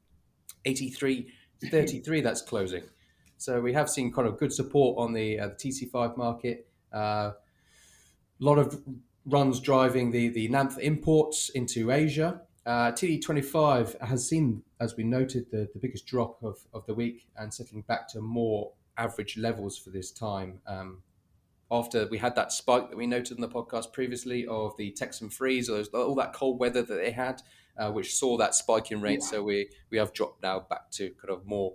83.33, 0.66 2.22
that's 2.22 2.42
closing. 2.42 2.84
So 3.36 3.60
we 3.60 3.72
have 3.72 3.88
seen 3.88 4.12
kind 4.12 4.28
of 4.28 4.38
good 4.38 4.52
support 4.52 4.98
on 4.98 5.12
the, 5.12 5.38
uh, 5.38 5.48
the 5.48 5.54
TC5 5.54 6.16
market. 6.16 6.68
A 6.92 6.96
uh, 6.96 7.32
lot 8.38 8.58
of 8.58 8.82
runs 9.24 9.60
driving 9.60 10.10
the, 10.10 10.28
the 10.28 10.48
naphtha 10.48 10.80
imports 10.80 11.50
into 11.50 11.90
Asia. 11.90 12.42
Uh, 12.66 12.92
TD25 12.92 14.00
has 14.00 14.28
seen, 14.28 14.62
as 14.80 14.96
we 14.96 15.04
noted, 15.04 15.46
the, 15.50 15.68
the 15.72 15.78
biggest 15.78 16.06
drop 16.06 16.42
of, 16.42 16.58
of 16.74 16.84
the 16.86 16.94
week 16.94 17.26
and 17.36 17.52
settling 17.52 17.82
back 17.82 18.08
to 18.08 18.20
more 18.20 18.72
average 18.98 19.36
levels 19.38 19.78
for 19.78 19.90
this 19.90 20.10
time. 20.10 20.60
Um, 20.66 21.02
after 21.70 22.06
we 22.08 22.18
had 22.18 22.34
that 22.34 22.52
spike 22.52 22.90
that 22.90 22.96
we 22.96 23.06
noted 23.06 23.36
in 23.36 23.40
the 23.40 23.48
podcast 23.48 23.92
previously 23.92 24.46
of 24.46 24.76
the 24.76 24.90
Texan 24.90 25.30
freeze, 25.30 25.70
or 25.70 25.84
all 25.94 26.14
that 26.16 26.32
cold 26.32 26.58
weather 26.58 26.82
that 26.82 26.94
they 26.94 27.12
had, 27.12 27.42
uh, 27.78 27.90
which 27.90 28.14
saw 28.14 28.36
that 28.36 28.54
spike 28.54 28.90
in 28.90 29.00
rates. 29.00 29.26
Yeah. 29.26 29.38
So 29.38 29.42
we, 29.44 29.68
we 29.90 29.98
have 29.98 30.12
dropped 30.12 30.42
now 30.42 30.60
back 30.60 30.90
to 30.92 31.10
kind 31.10 31.30
of 31.30 31.46
more 31.46 31.74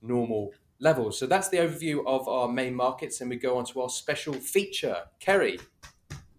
normal 0.00 0.52
levels. 0.78 1.18
So 1.18 1.26
that's 1.26 1.48
the 1.48 1.58
overview 1.58 2.04
of 2.06 2.28
our 2.28 2.48
main 2.48 2.74
markets, 2.74 3.20
and 3.20 3.30
we 3.30 3.36
go 3.36 3.58
on 3.58 3.64
to 3.66 3.80
our 3.82 3.88
special 3.88 4.34
feature. 4.34 4.96
Kerry, 5.20 5.58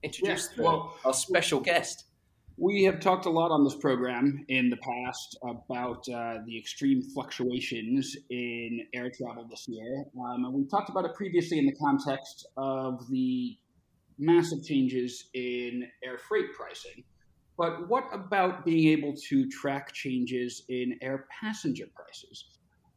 introduce 0.02 0.50
yes, 0.50 0.58
well, 0.58 0.98
our 1.06 1.14
special 1.14 1.60
guest. 1.60 2.06
We 2.58 2.84
have 2.84 3.00
talked 3.00 3.26
a 3.26 3.32
lot 3.32 3.50
on 3.50 3.64
this 3.64 3.76
program 3.76 4.46
in 4.48 4.70
the 4.70 4.78
past 4.78 5.38
about 5.44 6.08
uh, 6.08 6.38
the 6.46 6.56
extreme 6.56 7.02
fluctuations 7.02 8.16
in 8.30 8.82
air 8.94 9.10
travel 9.10 9.48
this 9.50 9.68
year. 9.68 10.06
Um, 10.24 10.46
and 10.46 10.54
we 10.54 10.66
talked 10.68 10.90
about 10.90 11.06
it 11.06 11.16
previously 11.16 11.58
in 11.58 11.66
the 11.66 11.76
context 11.76 12.46
of 12.56 13.10
the 13.10 13.58
massive 14.20 14.64
changes 14.64 15.30
in 15.34 15.88
air 16.04 16.20
freight 16.20 16.54
pricing. 16.54 17.04
But 17.58 17.90
what 17.90 18.04
about 18.14 18.66
being 18.66 18.90
able 18.90 19.16
to 19.30 19.50
track 19.50 19.92
changes 19.92 20.64
in 20.70 21.00
air 21.02 21.26
passenger 21.42 21.86
prices? 21.96 22.46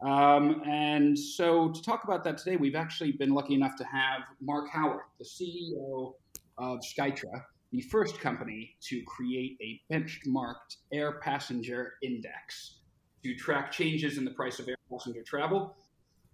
Um, 0.06 0.62
and 0.68 1.18
so, 1.18 1.70
to 1.70 1.82
talk 1.82 2.04
about 2.04 2.24
that 2.24 2.36
today, 2.36 2.56
we've 2.56 2.74
actually 2.74 3.12
been 3.12 3.32
lucky 3.32 3.54
enough 3.54 3.76
to 3.76 3.84
have 3.84 4.20
Mark 4.42 4.68
Howarth, 4.70 5.06
the 5.18 5.24
CEO 5.24 6.12
of 6.58 6.80
Skytra 6.80 7.42
the 7.76 7.82
first 7.82 8.18
company 8.18 8.74
to 8.80 9.02
create 9.02 9.58
a 9.60 9.78
benchmarked 9.92 10.76
air 10.92 11.20
passenger 11.20 11.94
index 12.02 12.78
to 13.22 13.34
track 13.34 13.70
changes 13.70 14.16
in 14.16 14.24
the 14.24 14.30
price 14.30 14.58
of 14.58 14.66
air 14.66 14.76
passenger 14.90 15.22
travel. 15.22 15.76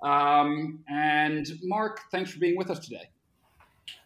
Um, 0.05 0.85
and 0.89 1.49
Mark, 1.65 2.01
thanks 2.13 2.31
for 2.31 2.39
being 2.39 2.57
with 2.57 2.71
us 2.71 2.79
today. 2.79 3.11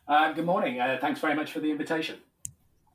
Uh, 0.08 0.32
good 0.32 0.46
morning. 0.46 0.80
Uh, 0.80 0.96
thanks 0.98 1.20
very 1.20 1.34
much 1.34 1.52
for 1.52 1.60
the 1.60 1.70
invitation. 1.70 2.16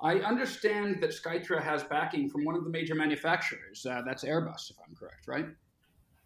I 0.02 0.16
understand 0.22 1.02
that 1.02 1.12
Skytra 1.12 1.62
has 1.62 1.84
backing 1.84 2.28
from 2.28 2.44
one 2.44 2.56
of 2.56 2.64
the 2.64 2.70
major 2.72 2.96
manufacturers. 2.96 3.86
Uh, 3.86 4.02
that's 4.04 4.24
Airbus, 4.24 4.72
if 4.72 4.78
I'm 4.88 4.96
correct, 4.96 5.28
right? 5.28 5.46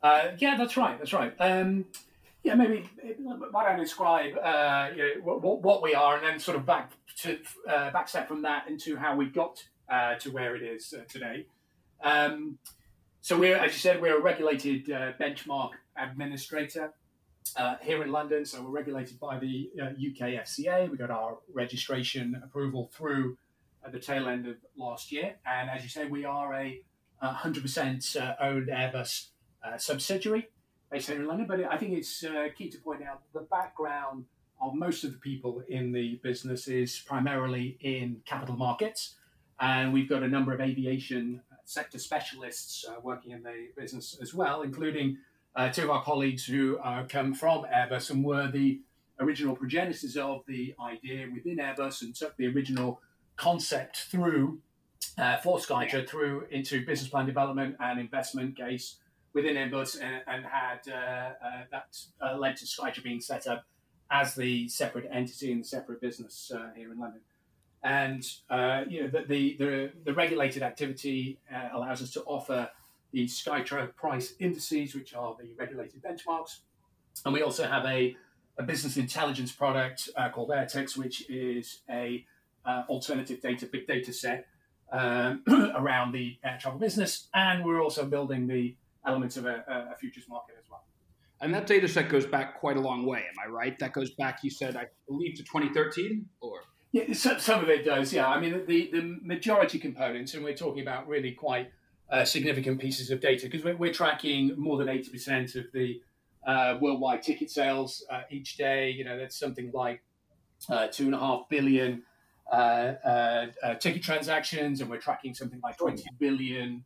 Uh, 0.01 0.31
yeah, 0.37 0.55
that's 0.55 0.77
right. 0.77 0.97
That's 0.97 1.11
right. 1.11 1.33
Um, 1.39 1.83
yeah, 2.45 2.53
maybe 2.53 2.87
why 3.17 3.63
don't 3.63 3.73
I 3.73 3.79
describe 3.79 4.37
uh, 4.37 4.89
you 4.95 5.01
know, 5.01 5.37
what, 5.39 5.63
what, 5.63 5.81
we 5.81 5.95
are, 5.95 6.15
and 6.15 6.23
then 6.23 6.39
sort 6.39 6.55
of 6.55 6.63
back 6.63 6.91
to 7.21 7.39
uh, 7.67 7.89
backstep 7.89 8.27
from 8.27 8.43
that 8.43 8.69
into 8.69 8.95
how 8.95 9.15
we 9.15 9.25
got 9.25 9.63
uh, 9.89 10.13
to 10.19 10.29
where 10.29 10.55
it 10.55 10.61
is 10.61 10.93
uh, 10.93 11.01
today. 11.09 11.47
Um, 12.03 12.59
so 13.21 13.35
we're, 13.35 13.57
as 13.57 13.73
you 13.73 13.79
said, 13.79 13.99
we're 13.99 14.19
a 14.19 14.21
regulated 14.21 14.91
uh, 14.91 15.13
benchmark 15.19 15.71
administrator 15.97 16.93
uh, 17.57 17.77
here 17.81 18.03
in 18.03 18.11
London. 18.11 18.45
So 18.45 18.61
we're 18.61 18.69
regulated 18.69 19.19
by 19.19 19.39
the 19.39 19.71
UK 19.79 20.43
FCA. 20.43 20.87
We 20.87 20.97
got 20.97 21.09
our 21.09 21.39
registration 21.51 22.39
approval 22.43 22.91
through 22.93 23.39
at 23.83 23.91
the 23.91 23.99
tail 23.99 24.27
end 24.27 24.45
of 24.45 24.57
last 24.77 25.11
year, 25.11 25.33
and 25.47 25.67
as 25.71 25.81
you 25.81 25.89
say, 25.89 26.05
we 26.05 26.25
are 26.25 26.53
a 26.53 26.79
100% 27.23 28.35
owned 28.39 28.67
Airbus 28.67 29.29
subsidiary 29.77 30.47
based 30.95 31.09
here 31.09 31.19
in 31.19 31.27
London. 31.27 31.45
But 31.45 31.59
I 31.65 31.77
think 31.77 31.91
it's 31.93 32.23
uh, 32.23 32.47
key 32.57 32.69
to 32.69 32.77
point 32.77 33.03
out 33.03 33.21
the 33.33 33.41
background 33.41 34.25
of 34.61 34.73
most 34.73 35.03
of 35.03 35.11
the 35.11 35.17
people 35.17 35.61
in 35.67 35.91
the 35.91 36.21
business 36.23 36.69
is 36.69 37.03
primarily 37.05 37.77
in 37.81 38.21
capital 38.25 38.55
markets. 38.55 39.15
And 39.59 39.91
we've 39.91 40.07
got 40.07 40.23
a 40.23 40.27
number 40.27 40.53
of 40.53 40.61
aviation 40.61 41.41
sector 41.65 41.99
specialists 41.99 42.85
uh, 42.87 42.95
working 43.03 43.31
in 43.31 43.43
the 43.43 43.67
business 43.77 44.17
as 44.21 44.33
well, 44.33 44.61
including 44.61 45.17
uh, 45.57 45.69
two 45.69 45.83
of 45.83 45.89
our 45.89 46.03
colleagues 46.03 46.45
who 46.45 46.77
uh, 46.77 47.05
come 47.07 47.33
from 47.33 47.65
Airbus 47.65 48.09
and 48.09 48.23
were 48.23 48.49
the 48.49 48.79
original 49.19 49.53
progenitors 49.53 50.15
of 50.15 50.43
the 50.47 50.75
idea 50.79 51.27
within 51.33 51.57
Airbus 51.57 52.03
and 52.03 52.15
took 52.15 52.37
the 52.37 52.47
original 52.47 53.01
concept 53.35 53.97
through 53.97 54.59
uh, 55.17 55.37
for 55.37 55.57
Skytra 55.57 56.07
through 56.07 56.47
into 56.51 56.85
business 56.85 57.09
plan 57.09 57.25
development 57.25 57.75
and 57.81 57.99
investment 57.99 58.55
case 58.55 58.97
within 59.35 59.55
Airbus 59.55 60.01
and, 60.01 60.23
and 60.25 60.45
had 60.45 60.79
uh, 60.87 60.95
uh, 61.45 61.63
that 61.69 61.97
uh, 62.21 62.37
led 62.37 62.55
to 62.57 62.65
Skytra 62.65 63.03
being 63.03 63.21
set 63.21 63.45
up 63.45 63.65
as 64.09 64.33
the 64.33 64.67
separate 64.69 65.07
entity 65.11 65.51
and 65.51 65.61
the 65.61 65.67
separate 65.67 66.01
business 66.01 66.51
here 66.75 66.91
in 66.91 66.99
London. 66.99 67.21
And 67.83 68.23
you 68.89 69.03
know 69.03 69.07
the, 69.07 69.25
the, 69.27 69.57
the, 69.59 69.91
the 70.05 70.13
regulated 70.13 70.63
activity 70.63 71.37
allows 71.73 72.01
us 72.01 72.11
to 72.11 72.21
offer 72.23 72.69
the 73.11 73.25
Skytra 73.25 73.95
price 73.95 74.33
indices, 74.39 74.95
which 74.95 75.13
are 75.13 75.35
the 75.39 75.53
regulated 75.57 76.01
benchmarks. 76.01 76.59
And 77.23 77.33
we 77.33 77.41
also 77.41 77.65
have 77.65 77.85
a, 77.85 78.15
a 78.57 78.63
business 78.63 78.97
intelligence 78.97 79.51
product 79.51 80.09
uh, 80.15 80.29
called 80.29 80.49
Airtex, 80.49 80.97
which 80.97 81.29
is 81.29 81.81
a 81.89 82.25
uh, 82.65 82.83
alternative 82.89 83.41
data, 83.41 83.67
big 83.67 83.87
data 83.87 84.11
set 84.11 84.47
um, 84.91 85.43
around 85.75 86.11
the 86.11 86.37
air 86.43 86.57
travel 86.59 86.79
business. 86.79 87.27
And 87.33 87.63
we're 87.63 87.81
also 87.81 88.05
building 88.05 88.47
the 88.47 88.75
elements 89.05 89.37
of 89.37 89.45
a, 89.45 89.91
a 89.93 89.95
futures 89.97 90.25
market 90.29 90.55
as 90.59 90.69
well. 90.69 90.83
And 91.41 91.53
that 91.53 91.67
data 91.67 91.87
set 91.87 92.09
goes 92.09 92.25
back 92.25 92.59
quite 92.59 92.77
a 92.77 92.79
long 92.79 93.05
way, 93.05 93.19
am 93.19 93.35
I 93.43 93.49
right? 93.49 93.77
That 93.79 93.93
goes 93.93 94.11
back, 94.11 94.39
you 94.43 94.49
said, 94.49 94.75
I 94.75 94.87
believe, 95.07 95.35
to 95.35 95.43
2013, 95.43 96.25
or 96.39 96.61
yeah, 96.91 97.11
some 97.13 97.61
of 97.61 97.69
it 97.69 97.83
does. 97.83 98.13
Yeah, 98.13 98.27
I 98.27 98.39
mean, 98.39 98.65
the 98.67 98.89
the 98.89 99.19
majority 99.21 99.79
components, 99.79 100.33
and 100.33 100.45
we're 100.45 100.55
talking 100.55 100.81
about 100.81 101.09
really 101.09 101.33
quite 101.33 101.71
uh, 102.09 102.23
significant 102.23 102.79
pieces 102.79 103.11
of 103.11 103.19
data 103.19 103.47
because 103.47 103.65
we're, 103.65 103.75
we're, 103.75 103.93
tracking 103.93 104.53
more 104.57 104.77
than 104.77 104.87
80 104.87 105.11
percent 105.11 105.55
of 105.55 105.65
the 105.73 106.01
uh, 106.47 106.77
worldwide 106.79 107.21
ticket 107.21 107.49
sales 107.49 108.05
uh, 108.09 108.21
each 108.31 108.55
day. 108.55 108.91
You 108.91 109.03
know, 109.03 109.17
that's 109.17 109.37
something 109.37 109.71
like 109.73 110.03
uh, 110.69 110.87
two 110.87 111.05
and 111.05 111.15
a 111.15 111.19
half 111.19 111.49
billion 111.49 112.03
uh, 112.49 112.55
uh, 112.55 113.75
ticket 113.75 114.01
transactions, 114.01 114.79
and 114.79 114.89
we're 114.89 114.97
tracking 114.97 115.33
something 115.33 115.59
like 115.61 115.77
20 115.77 116.01
billion 116.17 116.85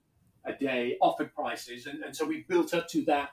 a 0.50 0.58
day 0.58 0.98
offered 1.02 1.34
prices. 1.34 1.86
And, 1.86 2.04
and 2.04 2.16
so 2.16 2.26
we've 2.26 2.48
built 2.48 2.74
up 2.74 2.88
to 2.90 3.04
that 3.06 3.30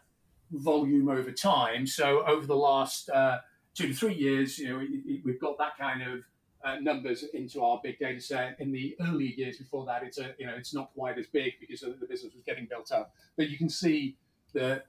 volume 0.50 1.08
over 1.08 1.32
time. 1.32 1.86
So 1.86 2.24
over 2.26 2.46
the 2.46 2.56
last 2.56 3.08
uh, 3.10 3.38
two 3.74 3.88
to 3.88 3.94
three 3.94 4.14
years, 4.14 4.58
you 4.58 4.68
know, 4.68 4.86
we've 5.24 5.40
got 5.40 5.58
that 5.58 5.76
kind 5.78 6.02
of 6.02 6.20
uh, 6.64 6.76
numbers 6.80 7.24
into 7.34 7.62
our 7.62 7.80
big 7.82 7.98
data 7.98 8.20
set. 8.20 8.56
In 8.58 8.72
the 8.72 8.96
early 9.00 9.34
years 9.36 9.58
before 9.58 9.84
that, 9.86 10.02
it's 10.02 10.18
a 10.18 10.34
you 10.38 10.46
know 10.46 10.54
it's 10.56 10.74
not 10.74 10.92
quite 10.94 11.18
as 11.18 11.26
big 11.28 11.54
because 11.60 11.80
the 11.80 12.06
business 12.08 12.34
was 12.34 12.42
getting 12.44 12.66
built 12.66 12.90
up. 12.92 13.14
But 13.36 13.50
you 13.50 13.58
can 13.58 13.68
see 13.68 14.16
that 14.52 14.86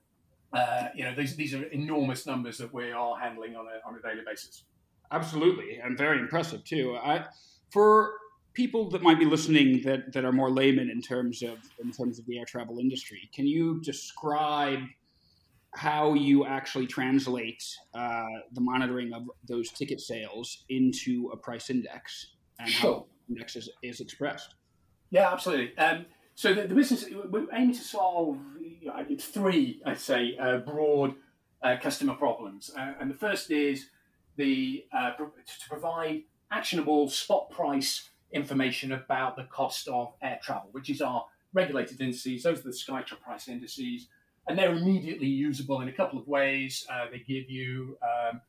uh, 0.53 0.87
you 0.95 1.03
know 1.03 1.13
these 1.15 1.35
these 1.35 1.53
are 1.53 1.63
enormous 1.65 2.25
numbers 2.25 2.57
that 2.57 2.73
we 2.73 2.91
are 2.91 3.19
handling 3.19 3.55
on 3.55 3.65
a 3.67 3.87
on 3.87 3.95
a 3.95 4.01
daily 4.01 4.23
basis. 4.25 4.63
Absolutely, 5.11 5.79
and 5.79 5.97
very 5.97 6.19
impressive 6.19 6.63
too. 6.63 6.97
I, 6.97 7.25
for 7.69 8.11
people 8.57 8.89
that 8.89 9.03
might 9.03 9.19
be 9.19 9.25
listening 9.25 9.83
that, 9.83 10.11
that 10.11 10.25
are 10.25 10.31
more 10.31 10.49
laymen 10.49 10.89
in 10.89 10.99
terms 10.99 11.43
of 11.43 11.59
in 11.79 11.91
terms 11.91 12.17
of 12.17 12.25
the 12.25 12.39
air 12.39 12.45
travel 12.45 12.79
industry, 12.79 13.29
can 13.31 13.45
you 13.45 13.79
describe 13.81 14.79
how 15.75 16.15
you 16.15 16.43
actually 16.43 16.87
translate 16.87 17.63
uh, 17.93 18.25
the 18.53 18.61
monitoring 18.61 19.13
of 19.13 19.29
those 19.47 19.69
ticket 19.69 20.01
sales 20.01 20.65
into 20.69 21.29
a 21.31 21.37
price 21.37 21.69
index 21.69 22.31
and 22.59 22.67
Sure. 22.67 22.93
how 22.93 23.05
the 23.27 23.35
index 23.35 23.55
is, 23.55 23.69
is 23.83 23.99
expressed? 23.99 24.55
Yeah, 25.11 25.31
absolutely. 25.31 25.77
Um, 25.77 26.07
so 26.33 26.55
the, 26.55 26.63
the 26.63 26.73
business 26.73 27.05
we're 27.29 27.45
aiming 27.53 27.75
to 27.75 27.81
solve 27.81 28.39
you 28.59 28.87
know, 28.87 29.05
it's 29.07 29.25
three, 29.25 29.83
I'd 29.85 29.99
say, 29.99 30.35
uh, 30.41 30.57
broad 30.57 31.13
uh, 31.61 31.75
customer 31.79 32.15
problems, 32.15 32.71
uh, 32.75 32.93
and 32.99 33.11
the 33.11 33.15
first 33.15 33.51
is 33.51 33.89
the 34.35 34.85
uh, 34.91 35.11
to 35.11 35.69
provide 35.69 36.23
actionable 36.51 37.07
spot 37.09 37.51
price 37.51 38.09
information 38.31 38.91
about 38.91 39.35
the 39.35 39.43
cost 39.43 39.87
of 39.87 40.13
air 40.21 40.39
travel, 40.41 40.69
which 40.71 40.89
is 40.89 41.01
our 41.01 41.25
regulated 41.53 42.01
indices. 42.01 42.43
Those 42.43 42.59
are 42.59 42.63
the 42.63 42.69
Skytra 42.69 43.19
price 43.21 43.47
indices, 43.47 44.07
and 44.47 44.57
they're 44.57 44.75
immediately 44.75 45.27
usable 45.27 45.81
in 45.81 45.87
a 45.87 45.93
couple 45.93 46.19
of 46.19 46.27
ways. 46.27 46.85
Uh, 46.91 47.05
they 47.11 47.19
give 47.19 47.49
you 47.49 47.97
um, 48.01 48.41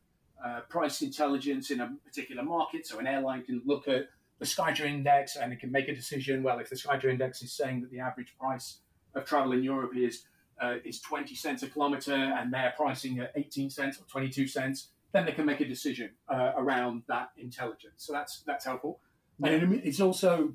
uh, 0.45 0.61
price 0.69 1.01
intelligence 1.01 1.71
in 1.71 1.79
a 1.79 1.91
particular 2.05 2.43
market, 2.43 2.85
so 2.85 2.99
an 2.99 3.07
airline 3.07 3.43
can 3.43 3.61
look 3.65 3.87
at 3.87 4.07
the 4.39 4.45
Skytra 4.45 4.85
index 4.85 5.35
and 5.35 5.51
it 5.51 5.59
can 5.59 5.71
make 5.71 5.87
a 5.89 5.95
decision. 5.95 6.43
Well, 6.43 6.59
if 6.59 6.69
the 6.69 6.75
Skytra 6.75 7.05
index 7.05 7.41
is 7.41 7.51
saying 7.51 7.81
that 7.81 7.91
the 7.91 7.99
average 7.99 8.35
price 8.39 8.79
of 9.13 9.25
travel 9.25 9.51
in 9.51 9.63
Europe 9.63 9.91
is 9.95 10.23
uh, 10.61 10.75
is 10.83 10.99
20 10.99 11.35
cents 11.35 11.63
a 11.63 11.69
kilometer 11.69 12.13
and 12.13 12.53
they're 12.53 12.73
pricing 12.75 13.19
at 13.19 13.31
18 13.35 13.69
cents 13.69 13.97
or 13.97 14.03
22 14.11 14.45
cents, 14.45 14.89
then 15.13 15.25
they 15.25 15.31
can 15.31 15.45
make 15.45 15.61
a 15.61 15.65
decision 15.65 16.11
uh, 16.27 16.51
around 16.57 17.03
that 17.07 17.29
intelligence. 17.37 17.95
So 17.97 18.13
that's 18.13 18.43
that's 18.45 18.65
helpful. 18.65 18.99
And 19.43 19.81
it's 19.83 19.99
also 20.01 20.53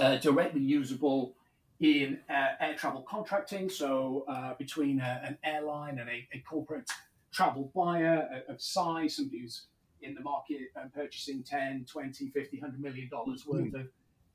uh, 0.00 0.16
directly 0.16 0.60
usable 0.60 1.34
in 1.80 2.18
uh, 2.28 2.48
air 2.60 2.74
travel 2.74 3.02
contracting. 3.08 3.68
So 3.70 4.24
uh, 4.28 4.54
between 4.58 5.00
a, 5.00 5.22
an 5.24 5.38
airline 5.44 5.98
and 5.98 6.08
a, 6.08 6.26
a 6.32 6.40
corporate 6.40 6.90
travel 7.32 7.70
buyer 7.74 8.42
of 8.48 8.60
size, 8.60 9.16
somebody 9.16 9.42
who's 9.42 9.66
in 10.02 10.14
the 10.14 10.20
market 10.20 10.68
and 10.76 10.92
purchasing 10.92 11.42
10, 11.42 11.86
20, 11.90 12.30
50, 12.30 12.60
100 12.60 12.80
million 12.80 13.08
dollars 13.08 13.46
worth 13.46 13.74
of 13.74 13.88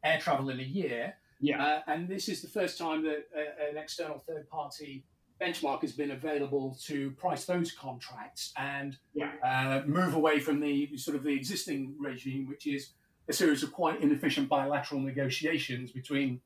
air 0.03 0.19
travel 0.19 0.49
in 0.49 0.59
a 0.59 0.63
year. 0.63 1.13
Yeah. 1.39 1.63
Uh, 1.63 1.81
and 1.87 2.07
this 2.07 2.29
is 2.29 2.41
the 2.41 2.47
first 2.47 2.77
time 2.77 3.03
that 3.03 3.25
uh, 3.35 3.69
an 3.69 3.77
external 3.77 4.19
third 4.27 4.49
party 4.49 5.03
benchmark 5.41 5.81
has 5.81 5.91
been 5.91 6.11
available 6.11 6.77
to 6.83 7.11
price 7.11 7.43
those 7.45 7.71
contracts 7.71 8.53
and 8.57 8.97
Yeah. 9.13 9.31
uh, 9.43 9.85
move 9.85 10.13
away 10.13 10.39
from 10.39 10.59
the 10.61 10.95
sort 10.97 11.17
of 11.17 11.23
the 11.23 11.31
existing 11.33 11.95
regime, 11.99 12.47
which 12.47 12.67
is 12.67 12.91
a 13.27 13.33
series 13.33 13.63
of 13.63 13.71
quite 13.71 14.01
inefficient 14.01 14.49
bilateral 14.49 15.01
negotiations 15.01 15.91
between 15.91 16.41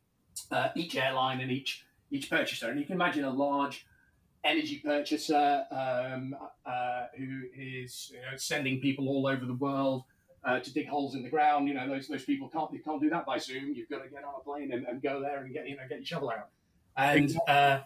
uh, 0.51 0.69
each 0.75 0.95
airline 0.95 1.41
and 1.41 1.51
each 1.51 1.85
each 2.09 2.29
purchaser. 2.29 2.69
And 2.69 2.79
you 2.79 2.85
can 2.85 2.95
imagine 2.95 3.25
a 3.25 3.29
large 3.29 3.85
energy 4.43 4.81
purchaser 4.83 5.65
um, 5.71 6.35
uh, 6.65 7.05
who 7.17 7.43
is 7.55 8.11
you 8.13 8.19
know, 8.19 8.37
sending 8.37 8.79
people 8.79 9.09
all 9.09 9.27
over 9.27 9.45
the 9.45 9.53
world 9.53 10.03
uh, 10.45 10.59
to 10.59 10.73
dig 10.73 10.87
holes 10.87 11.15
in 11.15 11.23
the 11.23 11.29
ground. 11.29 11.67
You 11.67 11.73
know, 11.73 11.87
those 11.87 12.07
those 12.07 12.23
people 12.23 12.47
can't 12.47 12.71
you 12.71 12.79
can't 12.79 13.01
do 13.01 13.09
that 13.09 13.25
by 13.25 13.37
Zoom. 13.37 13.73
You've 13.73 13.89
got 13.89 14.03
to 14.03 14.09
get 14.09 14.23
on 14.23 14.33
a 14.39 14.43
plane 14.43 14.71
and, 14.71 14.85
and 14.85 15.01
go 15.01 15.19
there 15.19 15.43
and 15.43 15.53
get 15.53 15.67
you 15.67 15.75
know 15.75 15.83
get 15.89 15.97
your 15.97 16.05
shovel 16.05 16.29
out. 16.29 16.49
And 16.95 17.37
uh, 17.47 17.79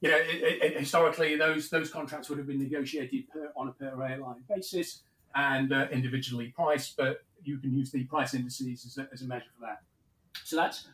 you 0.00 0.10
know, 0.10 0.16
it, 0.16 0.62
it, 0.62 0.78
historically, 0.78 1.36
those 1.36 1.68
those 1.68 1.90
contracts 1.90 2.28
would 2.28 2.38
have 2.38 2.46
been 2.46 2.62
negotiated 2.62 3.28
per, 3.28 3.52
on 3.56 3.68
a 3.68 3.72
per 3.72 4.02
airline 4.02 4.42
basis 4.48 5.02
and 5.34 5.72
uh, 5.72 5.86
individually 5.92 6.52
priced, 6.56 6.96
but 6.96 7.22
you 7.46 7.58
can 7.58 7.72
use 7.72 7.90
the 7.90 8.04
price 8.04 8.34
indices 8.34 8.84
as 8.86 8.98
a, 8.98 9.08
as 9.12 9.22
a 9.22 9.26
measure 9.26 9.46
for 9.58 9.66
that. 9.66 9.82
So 10.44 10.56
that's 10.56 10.88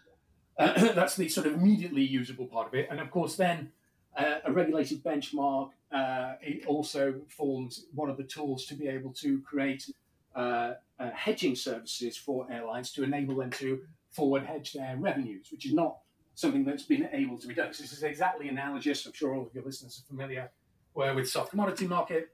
uh, 0.59 0.93
that's 0.95 1.17
the 1.17 1.29
sort 1.29 1.47
of 1.47 1.55
immediately 1.55 2.03
usable 2.03 2.47
part 2.47 2.69
of 2.69 2.75
it, 2.75 2.89
and 2.91 3.01
of 3.01 3.11
course, 3.11 3.37
then 3.37 3.73
uh, 4.17 4.37
a 4.45 4.53
regulated 4.53 5.03
benchmark 5.03 5.71
uh, 5.93 6.35
it 6.41 6.67
also 6.67 7.15
forms 7.29 7.87
one 7.95 8.09
of 8.09 8.17
the 8.17 8.25
tools 8.25 8.65
to 8.67 8.75
be 8.75 8.89
able 8.89 9.13
to 9.13 9.41
create 9.43 9.91
uh, 10.35 10.73
uh, 10.99 11.11
hedging 11.15 11.55
services 11.55 12.17
for 12.17 12.51
airlines 12.51 12.93
to 12.93 13.03
enable 13.03 13.37
them 13.37 13.51
to 13.51 13.81
forward 14.11 14.45
hedge 14.45 14.73
their 14.73 14.97
revenues, 14.97 15.49
which 15.53 15.67
is 15.67 15.75
not 15.75 15.99
something 16.35 16.65
that's 16.65 16.85
been 16.85 17.09
able 17.13 17.39
to 17.39 17.47
be 17.47 17.55
done. 17.55 17.73
So 17.75 17.83
this 17.83 17.93
is 17.93 18.03
exactly 18.03 18.49
analogous. 18.49 19.05
I'm 19.05 19.13
sure 19.13 19.35
all 19.35 19.47
of 19.47 19.55
your 19.55 19.65
listeners 19.65 20.03
are 20.03 20.09
familiar 20.09 20.51
where 20.95 21.15
with 21.15 21.29
soft 21.29 21.51
commodity 21.51 21.87
market. 21.87 22.31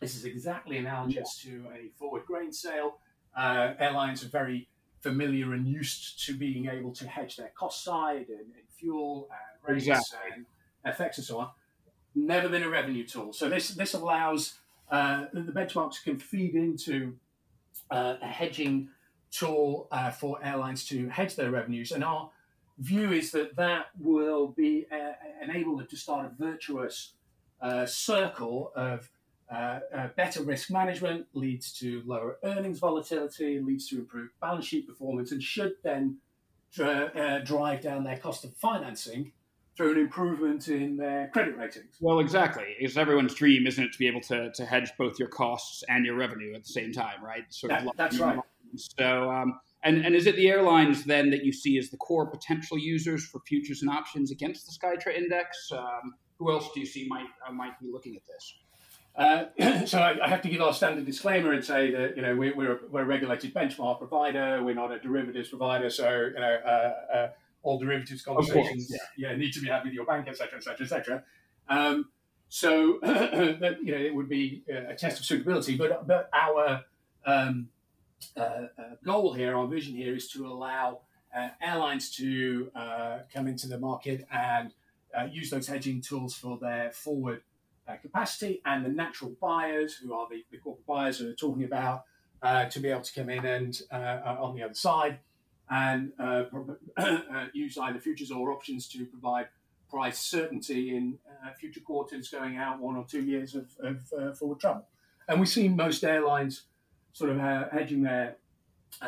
This 0.00 0.16
is 0.16 0.24
exactly 0.24 0.78
analogous 0.78 1.38
to 1.42 1.66
a 1.74 1.90
forward 1.98 2.24
grain 2.26 2.52
sale. 2.52 2.98
Uh, 3.36 3.74
airlines 3.78 4.24
are 4.24 4.28
very 4.28 4.68
familiar 5.00 5.52
and 5.52 5.66
used 5.66 6.24
to 6.26 6.34
being 6.34 6.68
able 6.68 6.92
to 6.92 7.06
hedge 7.06 7.36
their 7.36 7.52
cost 7.54 7.84
side 7.84 8.26
and, 8.28 8.38
and 8.38 8.66
fuel 8.78 9.28
and 9.30 9.74
rates 9.74 9.86
Exactly. 9.86 10.18
and 10.34 10.46
FX 10.94 11.18
and 11.18 11.26
so 11.26 11.38
on. 11.40 11.50
Never 12.14 12.48
been 12.48 12.62
a 12.62 12.68
revenue 12.68 13.04
tool. 13.06 13.32
So 13.32 13.48
this 13.48 13.68
this 13.70 13.94
allows 13.94 14.54
uh, 14.90 15.26
the 15.32 15.52
benchmarks 15.52 16.02
can 16.02 16.18
feed 16.18 16.54
into 16.54 17.16
uh, 17.90 18.14
a 18.22 18.26
hedging 18.26 18.88
tool 19.30 19.88
uh, 19.90 20.10
for 20.10 20.38
airlines 20.44 20.86
to 20.86 21.08
hedge 21.08 21.34
their 21.34 21.50
revenues. 21.50 21.90
And 21.92 22.04
our 22.04 22.30
view 22.78 23.12
is 23.12 23.32
that 23.32 23.56
that 23.56 23.86
will 24.00 24.48
be 24.48 24.86
uh, 24.92 25.12
enable 25.42 25.76
them 25.76 25.86
to 25.88 25.96
start 25.96 26.26
a 26.26 26.42
virtuous 26.42 27.12
uh, 27.60 27.86
circle 27.86 28.72
of 28.76 29.10
uh, 29.54 29.80
uh, 29.96 30.08
better 30.16 30.42
risk 30.42 30.70
management 30.70 31.26
leads 31.34 31.72
to 31.72 32.02
lower 32.06 32.38
earnings 32.42 32.78
volatility, 32.78 33.60
leads 33.60 33.88
to 33.88 33.98
improved 33.98 34.32
balance 34.40 34.66
sheet 34.66 34.86
performance, 34.88 35.30
and 35.32 35.42
should 35.42 35.74
then 35.82 36.18
dr- 36.72 37.16
uh, 37.16 37.38
drive 37.40 37.80
down 37.80 38.04
their 38.04 38.18
cost 38.18 38.44
of 38.44 38.54
financing 38.56 39.32
through 39.76 39.92
an 39.92 39.98
improvement 39.98 40.68
in 40.68 40.96
their 40.96 41.28
credit 41.28 41.56
ratings. 41.56 41.96
Well, 42.00 42.20
exactly. 42.20 42.76
It's 42.78 42.96
everyone's 42.96 43.34
dream, 43.34 43.66
isn't 43.66 43.82
it, 43.82 43.92
to 43.92 43.98
be 43.98 44.06
able 44.06 44.20
to, 44.22 44.50
to 44.52 44.64
hedge 44.64 44.90
both 44.96 45.18
your 45.18 45.28
costs 45.28 45.82
and 45.88 46.06
your 46.06 46.16
revenue 46.16 46.54
at 46.54 46.62
the 46.62 46.68
same 46.68 46.92
time, 46.92 47.22
right? 47.24 47.42
Sort 47.50 47.70
That- 47.70 47.84
lock 47.84 47.96
that's 47.96 48.18
right. 48.18 48.38
So, 48.76 49.30
um, 49.30 49.60
and, 49.84 50.04
and 50.04 50.16
is 50.16 50.26
it 50.26 50.34
the 50.34 50.48
airlines 50.48 51.04
then 51.04 51.30
that 51.30 51.44
you 51.44 51.52
see 51.52 51.78
as 51.78 51.90
the 51.90 51.96
core 51.96 52.26
potential 52.26 52.76
users 52.76 53.24
for 53.24 53.40
futures 53.46 53.82
and 53.82 53.90
options 53.90 54.32
against 54.32 54.66
the 54.66 54.72
Skytra 54.72 55.16
index? 55.16 55.70
Um, 55.70 56.14
who 56.38 56.50
else 56.50 56.70
do 56.74 56.80
you 56.80 56.86
see 56.86 57.06
might 57.08 57.26
uh, 57.46 57.52
might 57.52 57.78
be 57.78 57.86
looking 57.92 58.16
at 58.16 58.22
this? 58.26 58.54
Uh, 59.16 59.44
so 59.86 59.98
I, 59.98 60.24
I 60.24 60.28
have 60.28 60.42
to 60.42 60.48
give 60.48 60.60
our 60.60 60.74
standard 60.74 61.06
disclaimer 61.06 61.52
and 61.52 61.64
say 61.64 61.90
that 61.92 62.16
you 62.16 62.22
know 62.22 62.34
we, 62.34 62.52
we're, 62.52 62.72
a, 62.72 62.78
we're 62.90 63.02
a 63.02 63.06
regulated 63.06 63.54
benchmark 63.54 63.98
provider. 63.98 64.62
We're 64.62 64.74
not 64.74 64.92
a 64.92 64.98
derivatives 64.98 65.48
provider. 65.48 65.90
So 65.90 66.30
you 66.34 66.40
know 66.40 66.58
uh, 66.64 67.14
uh, 67.16 67.28
all 67.62 67.78
derivatives 67.78 68.22
course, 68.22 68.48
conversations 68.48 68.92
yeah. 69.16 69.34
need 69.36 69.52
to 69.52 69.60
be 69.60 69.68
had 69.68 69.84
with 69.84 69.92
your 69.92 70.04
bank, 70.04 70.28
etc., 70.28 70.58
etc., 70.58 70.84
etc. 70.84 71.24
Um, 71.68 72.08
so 72.48 72.98
that, 73.02 73.78
you 73.82 73.92
know 73.92 73.98
it 73.98 74.14
would 74.14 74.28
be 74.28 74.64
uh, 74.68 74.92
a 74.92 74.94
test 74.96 75.20
of 75.20 75.26
suitability. 75.26 75.76
But 75.76 76.06
but 76.06 76.28
our 76.32 76.84
um, 77.24 77.68
uh, 78.36 78.40
uh, 78.40 78.66
goal 79.04 79.32
here, 79.32 79.56
our 79.56 79.66
vision 79.66 79.94
here, 79.94 80.14
is 80.14 80.28
to 80.32 80.46
allow 80.46 81.00
uh, 81.36 81.48
airlines 81.60 82.10
to 82.16 82.70
uh, 82.74 83.18
come 83.32 83.46
into 83.46 83.68
the 83.68 83.78
market 83.78 84.26
and 84.30 84.72
uh, 85.16 85.24
use 85.30 85.50
those 85.50 85.66
hedging 85.66 86.00
tools 86.00 86.34
for 86.34 86.58
their 86.58 86.90
forward 86.90 87.42
uh, 87.86 87.96
capacity 87.96 88.62
and 88.64 88.84
the 88.84 88.88
natural 88.88 89.32
buyers, 89.40 89.94
who 89.94 90.14
are 90.14 90.26
the, 90.30 90.44
the 90.50 90.58
corporate 90.58 90.86
buyers 90.86 91.20
we're 91.20 91.34
talking 91.34 91.64
about, 91.64 92.04
uh, 92.42 92.66
to 92.66 92.80
be 92.80 92.88
able 92.88 93.00
to 93.00 93.12
come 93.14 93.30
in 93.30 93.44
and 93.44 93.82
uh, 93.90 93.94
uh, 93.94 94.36
on 94.40 94.54
the 94.54 94.62
other 94.62 94.74
side 94.74 95.18
and 95.70 96.12
use 97.54 97.78
either 97.78 97.98
futures 97.98 98.30
or 98.30 98.52
options 98.52 98.86
to 98.86 99.06
provide 99.06 99.48
price 99.88 100.18
certainty 100.18 100.94
in 100.94 101.18
future 101.58 101.80
quarters 101.80 102.28
going 102.28 102.58
out 102.58 102.78
one 102.80 102.96
or 102.96 103.06
two 103.08 103.22
years 103.22 103.54
of, 103.54 103.68
of 103.80 104.36
forward 104.38 104.60
travel. 104.60 104.86
And 105.26 105.40
we 105.40 105.46
see 105.46 105.68
most 105.68 106.04
airlines 106.04 106.64
sort 107.14 107.30
of 107.30 107.38
hedging 107.72 108.02
their, 108.02 108.36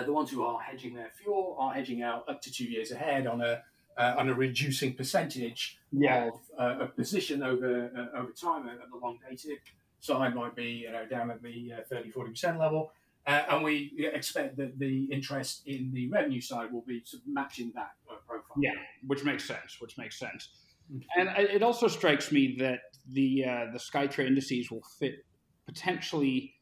the 0.05 0.13
ones 0.13 0.31
who 0.31 0.43
are 0.43 0.59
hedging 0.59 0.95
their 0.95 1.11
fuel 1.15 1.57
are 1.59 1.75
hedging 1.75 2.03
out 2.03 2.27
up 2.29 2.41
to 2.41 2.51
two 2.51 2.65
years 2.65 2.91
ahead 2.91 3.27
on 3.27 3.43
a 3.43 3.63
uh, 3.97 4.15
on 4.19 4.29
a 4.29 4.35
reducing 4.35 4.95
percentage 4.95 5.79
of 6.09 6.41
uh, 6.59 6.85
a 6.85 6.87
position 6.87 7.43
over 7.43 7.91
uh, 7.97 8.19
over 8.19 8.33
time 8.33 8.69
at 8.69 8.79
the 8.91 8.97
long 8.97 9.19
dated 9.29 9.59
side 10.01 10.35
might 10.35 10.55
be 10.55 10.71
you 10.85 10.93
know 10.93 11.07
down 11.07 11.31
at 11.31 11.43
the 11.43 11.73
uh, 11.73 11.81
30 11.89 12.11
40 12.11 12.31
percent 12.31 12.59
level 12.59 12.93
uh, 13.27 13.43
and 13.51 13.65
we 13.65 13.93
expect 14.15 14.57
that 14.57 14.79
the 14.79 15.05
interest 15.07 15.63
in 15.67 15.91
the 15.93 16.09
revenue 16.09 16.41
side 16.41 16.73
will 16.73 16.85
be 16.87 17.03
matching 17.27 17.73
that 17.75 17.91
uh, 18.09 18.15
profile 18.27 18.57
Yeah, 18.57 18.71
which 19.07 19.25
makes 19.25 19.45
sense. 19.45 19.81
Which 19.81 19.99
makes 19.99 20.19
sense. 20.19 20.51
And 21.17 21.29
it 21.37 21.65
also 21.65 21.89
strikes 21.89 22.31
me 22.31 22.55
that 22.61 22.79
the 23.11 23.45
uh, 23.45 23.73
the 23.73 23.79
Skytra 23.79 24.25
indices 24.25 24.71
will 24.71 24.85
fit 25.01 25.25
potentially 25.67 26.55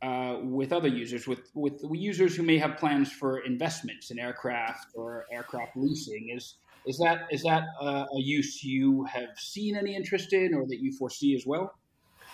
uh, 0.00 0.38
with 0.42 0.72
other 0.72 0.88
users, 0.88 1.26
with 1.26 1.50
with 1.52 1.84
users 1.92 2.34
who 2.34 2.42
may 2.42 2.56
have 2.56 2.78
plans 2.78 3.12
for 3.12 3.40
investments 3.40 4.10
in 4.10 4.18
aircraft 4.18 4.86
or 4.94 5.26
aircraft 5.30 5.76
leasing. 5.76 6.30
Is 6.34 6.54
is 6.88 6.98
that 6.98 7.28
is 7.30 7.42
that 7.42 7.64
uh, 7.80 8.06
a 8.12 8.18
use 8.18 8.64
you 8.64 9.04
have 9.04 9.38
seen 9.38 9.76
any 9.76 9.94
interest 9.94 10.32
in, 10.32 10.54
or 10.54 10.66
that 10.66 10.80
you 10.80 10.92
foresee 10.92 11.34
as 11.36 11.46
well? 11.46 11.74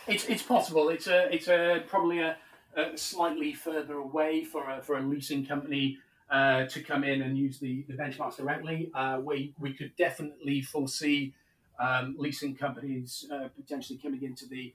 It's, 0.06 0.26
it's 0.26 0.42
possible. 0.42 0.88
It's 0.90 1.06
a 1.06 1.32
it's 1.34 1.48
a 1.48 1.82
probably 1.88 2.20
a, 2.20 2.36
a 2.76 2.96
slightly 2.96 3.52
further 3.52 3.96
away 3.96 4.44
for 4.44 4.70
a, 4.70 4.82
for 4.82 4.96
a 4.98 5.02
leasing 5.02 5.44
company 5.44 5.98
uh, 6.30 6.66
to 6.66 6.82
come 6.82 7.04
in 7.04 7.22
and 7.22 7.36
use 7.36 7.58
the, 7.58 7.84
the 7.88 7.94
benchmarks 7.94 8.36
directly. 8.36 8.90
Uh, 8.94 9.20
we, 9.22 9.54
we 9.58 9.72
could 9.72 9.94
definitely 9.96 10.62
foresee 10.62 11.34
um, 11.78 12.14
leasing 12.18 12.54
companies 12.54 13.26
uh, 13.32 13.48
potentially 13.56 13.98
coming 13.98 14.22
into 14.22 14.46
the, 14.46 14.72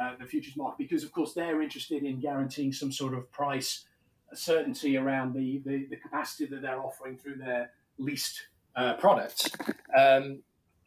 uh, 0.00 0.12
the 0.18 0.26
futures 0.26 0.56
market 0.56 0.78
because, 0.78 1.04
of 1.04 1.12
course, 1.12 1.34
they're 1.34 1.62
interested 1.62 2.02
in 2.02 2.20
guaranteeing 2.20 2.72
some 2.72 2.92
sort 2.92 3.14
of 3.14 3.30
price 3.30 3.84
certainty 4.34 4.96
around 4.96 5.34
the, 5.34 5.62
the, 5.64 5.86
the 5.86 5.96
capacity 5.96 6.46
that 6.46 6.62
they're 6.62 6.80
offering 6.80 7.16
through 7.16 7.36
their 7.36 7.70
leased 7.98 8.42
uh, 8.78 8.94
products. 8.94 9.50
Um, 9.96 10.42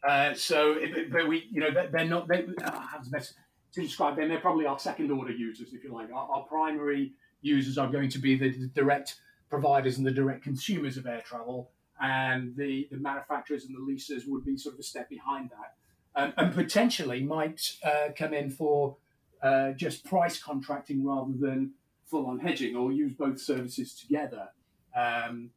uh, 0.07 0.33
so, 0.33 0.79
but 1.11 1.27
we, 1.27 1.47
you 1.51 1.59
know, 1.59 1.69
they're 1.91 2.05
not. 2.05 2.27
They, 2.27 2.47
uh, 2.63 2.81
best 3.11 3.35
to 3.73 3.81
describe 3.81 4.15
them? 4.17 4.29
They're 4.29 4.39
probably 4.39 4.65
our 4.65 4.79
second 4.79 5.11
order 5.11 5.31
users, 5.31 5.73
if 5.73 5.83
you 5.83 5.93
like. 5.93 6.11
Our, 6.11 6.27
our 6.29 6.43
primary 6.43 7.13
users 7.41 7.77
are 7.77 7.89
going 7.89 8.09
to 8.09 8.19
be 8.19 8.37
the, 8.37 8.51
direct 8.73 9.19
providers 9.49 9.97
and 9.97 10.05
the 10.05 10.11
direct 10.11 10.43
consumers 10.43 10.97
of 10.97 11.05
air 11.05 11.21
travel, 11.25 11.71
and 12.01 12.55
the, 12.55 12.87
the 12.91 12.97
manufacturers 12.97 13.65
and 13.65 13.75
the 13.75 13.79
leasers 13.79 14.27
would 14.27 14.45
be 14.45 14.57
sort 14.57 14.75
of 14.75 14.79
a 14.79 14.83
step 14.83 15.09
behind 15.09 15.49
that, 15.49 16.21
um, 16.21 16.33
and 16.37 16.53
potentially 16.53 17.21
might 17.21 17.73
uh, 17.83 18.09
come 18.17 18.33
in 18.33 18.49
for 18.49 18.95
uh, 19.43 19.71
just 19.71 20.05
price 20.05 20.41
contracting 20.41 21.05
rather 21.05 21.33
than 21.39 21.71
full 22.05 22.27
on 22.27 22.39
hedging, 22.39 22.75
or 22.75 22.91
use 22.91 23.13
both 23.13 23.39
services 23.39 23.93
together. 23.93 24.49
Um, 24.95 25.51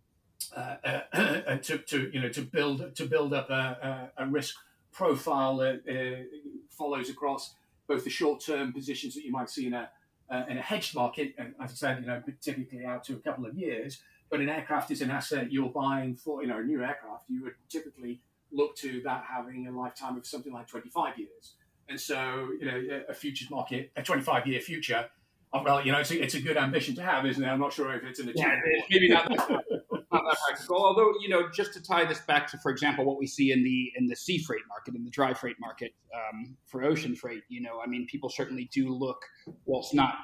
uh, 0.52 0.76
uh, 0.84 1.56
to, 1.62 1.78
to 1.78 2.10
you 2.12 2.20
know 2.20 2.28
to 2.28 2.42
build 2.42 2.94
to 2.94 3.06
build 3.06 3.32
up 3.32 3.50
a, 3.50 4.10
a, 4.18 4.24
a 4.24 4.26
risk 4.26 4.56
profile 4.92 5.56
that 5.56 5.82
uh, 5.88 6.24
follows 6.70 7.10
across 7.10 7.54
both 7.86 8.04
the 8.04 8.10
short 8.10 8.40
term 8.40 8.72
positions 8.72 9.14
that 9.14 9.24
you 9.24 9.32
might 9.32 9.50
see 9.50 9.66
in 9.66 9.74
a 9.74 9.88
uh, 10.30 10.44
in 10.48 10.56
a 10.56 10.62
hedged 10.62 10.94
market, 10.94 11.34
and 11.38 11.54
as 11.62 11.70
I 11.70 11.74
said, 11.74 12.00
you 12.00 12.06
know 12.06 12.22
typically 12.40 12.84
out 12.84 13.04
to 13.04 13.14
a 13.14 13.18
couple 13.18 13.46
of 13.46 13.54
years. 13.54 14.02
But 14.30 14.40
an 14.40 14.48
aircraft 14.48 14.90
is 14.90 15.02
an 15.02 15.10
asset 15.10 15.52
you're 15.52 15.68
buying 15.68 16.16
for 16.16 16.42
you 16.42 16.48
know 16.48 16.58
a 16.58 16.62
new 16.62 16.82
aircraft. 16.82 17.28
You 17.28 17.44
would 17.44 17.54
typically 17.68 18.20
look 18.52 18.76
to 18.76 19.00
that 19.02 19.24
having 19.28 19.66
a 19.66 19.70
lifetime 19.70 20.16
of 20.16 20.26
something 20.26 20.52
like 20.52 20.68
25 20.68 21.18
years. 21.18 21.54
And 21.88 22.00
so, 22.00 22.50
you 22.58 22.66
know, 22.66 23.02
a 23.08 23.12
futures 23.12 23.50
market, 23.50 23.90
a 23.96 24.02
25 24.02 24.46
year 24.46 24.60
future, 24.60 25.08
well, 25.52 25.84
you 25.84 25.92
know, 25.92 25.98
it's 25.98 26.10
a, 26.10 26.22
it's 26.22 26.34
a 26.34 26.40
good 26.40 26.56
ambition 26.56 26.94
to 26.96 27.02
have, 27.02 27.24
isn't 27.26 27.42
it? 27.42 27.46
I'm 27.46 27.60
not 27.60 27.72
sure 27.72 27.94
if 27.94 28.02
it's 28.02 28.18
an 28.18 28.28
achievement. 28.28 28.62
Yeah, 28.66 28.82
maybe 28.90 29.08
not 29.08 29.30
not 30.14 30.24
that 30.28 30.38
practical. 30.46 30.76
Although, 30.76 31.12
you 31.20 31.28
know, 31.28 31.48
just 31.50 31.72
to 31.74 31.82
tie 31.82 32.04
this 32.04 32.20
back 32.20 32.50
to, 32.50 32.58
for 32.58 32.70
example, 32.70 33.04
what 33.04 33.18
we 33.18 33.26
see 33.26 33.52
in 33.52 33.62
the 33.62 33.92
in 33.96 34.06
the 34.06 34.16
sea 34.16 34.38
freight 34.38 34.62
market, 34.68 34.94
in 34.94 35.04
the 35.04 35.10
dry 35.10 35.34
freight 35.34 35.56
market 35.60 35.92
um, 36.14 36.56
for 36.66 36.84
ocean 36.84 37.14
freight, 37.14 37.42
you 37.48 37.60
know, 37.60 37.80
I 37.84 37.86
mean, 37.86 38.06
people 38.06 38.30
certainly 38.30 38.68
do 38.72 38.88
look, 38.88 39.22
it's 39.66 39.94
not 39.94 40.14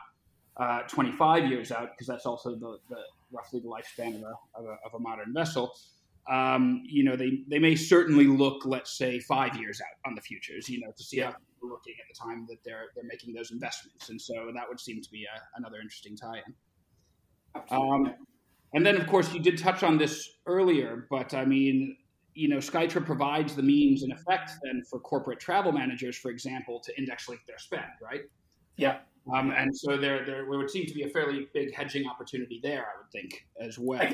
uh, 0.56 0.82
25 0.82 1.46
years 1.46 1.72
out 1.72 1.90
because 1.92 2.06
that's 2.06 2.26
also 2.26 2.54
the, 2.54 2.78
the, 2.88 3.00
roughly 3.32 3.60
the 3.60 3.68
lifespan 3.68 4.16
of 4.16 4.22
a, 4.22 4.58
of 4.58 4.64
a, 4.66 4.76
of 4.86 4.94
a 4.94 4.98
modern 4.98 5.32
vessel. 5.32 5.72
Um, 6.30 6.82
you 6.84 7.02
know, 7.02 7.16
they, 7.16 7.42
they 7.48 7.58
may 7.58 7.74
certainly 7.74 8.26
look, 8.26 8.64
let's 8.66 8.96
say, 8.96 9.20
five 9.20 9.56
years 9.56 9.80
out 9.80 10.08
on 10.08 10.14
the 10.14 10.20
futures, 10.20 10.68
you 10.68 10.80
know, 10.80 10.92
to 10.96 11.02
see 11.02 11.18
yeah. 11.18 11.26
how 11.26 11.30
people 11.30 11.68
are 11.68 11.72
looking 11.72 11.94
at 11.98 12.14
the 12.14 12.18
time 12.18 12.46
that 12.48 12.58
they're 12.64 12.88
they're 12.94 13.04
making 13.04 13.34
those 13.34 13.50
investments, 13.50 14.10
and 14.10 14.20
so 14.20 14.50
that 14.54 14.64
would 14.68 14.78
seem 14.78 15.00
to 15.00 15.10
be 15.10 15.24
a, 15.24 15.58
another 15.58 15.76
interesting 15.80 16.16
tie-in. 16.16 16.54
Um, 17.70 18.14
and 18.74 18.86
then, 18.86 18.96
of 18.96 19.06
course, 19.06 19.32
you 19.32 19.40
did 19.40 19.58
touch 19.58 19.82
on 19.82 19.98
this 19.98 20.30
earlier, 20.46 21.06
but 21.10 21.34
I 21.34 21.44
mean, 21.44 21.96
you 22.34 22.48
know, 22.48 22.58
Skytra 22.58 23.04
provides 23.04 23.56
the 23.56 23.62
means 23.62 24.02
and 24.04 24.12
effect 24.12 24.52
then 24.62 24.82
for 24.88 25.00
corporate 25.00 25.40
travel 25.40 25.72
managers, 25.72 26.16
for 26.16 26.30
example, 26.30 26.80
to 26.80 26.96
index 26.96 27.28
link 27.28 27.40
their 27.46 27.58
spend, 27.58 27.90
right? 28.00 28.22
Yeah. 28.76 28.98
Um, 29.34 29.50
and 29.50 29.76
so 29.76 29.96
there, 29.96 30.24
there 30.24 30.46
would 30.46 30.70
seem 30.70 30.86
to 30.86 30.94
be 30.94 31.02
a 31.02 31.08
fairly 31.08 31.48
big 31.52 31.74
hedging 31.74 32.06
opportunity 32.08 32.60
there, 32.62 32.86
I 32.86 32.98
would 32.98 33.10
think, 33.10 33.46
as 33.60 33.78
well. 33.78 34.08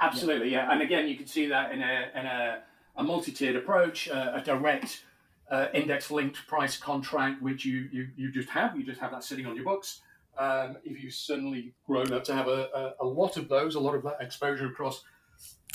Absolutely, 0.00 0.50
yeah. 0.50 0.66
yeah. 0.66 0.72
And 0.72 0.82
again, 0.82 1.06
you 1.08 1.16
can 1.16 1.26
see 1.26 1.46
that 1.46 1.72
in 1.72 1.82
a, 1.82 2.10
in 2.14 2.26
a, 2.26 2.62
a 2.96 3.02
multi-tiered 3.02 3.56
approach, 3.56 4.08
uh, 4.08 4.32
a 4.34 4.40
direct 4.40 5.04
uh, 5.50 5.66
index-linked 5.72 6.46
price 6.46 6.76
contract, 6.76 7.42
which 7.42 7.64
you, 7.64 7.88
you, 7.92 8.08
you 8.16 8.32
just 8.32 8.48
have. 8.48 8.76
You 8.76 8.84
just 8.84 9.00
have 9.00 9.12
that 9.12 9.24
sitting 9.24 9.46
on 9.46 9.54
your 9.54 9.64
books. 9.64 10.00
Um, 10.38 10.76
if 10.84 11.02
you've 11.02 11.14
suddenly 11.14 11.74
grown 11.84 12.12
up 12.12 12.22
to 12.24 12.34
have 12.34 12.46
a, 12.46 12.68
a, 12.74 13.04
a, 13.04 13.06
lot 13.06 13.36
of 13.36 13.48
those, 13.48 13.74
a 13.74 13.80
lot 13.80 13.96
of 13.96 14.04
that 14.04 14.18
exposure 14.20 14.66
across 14.66 15.02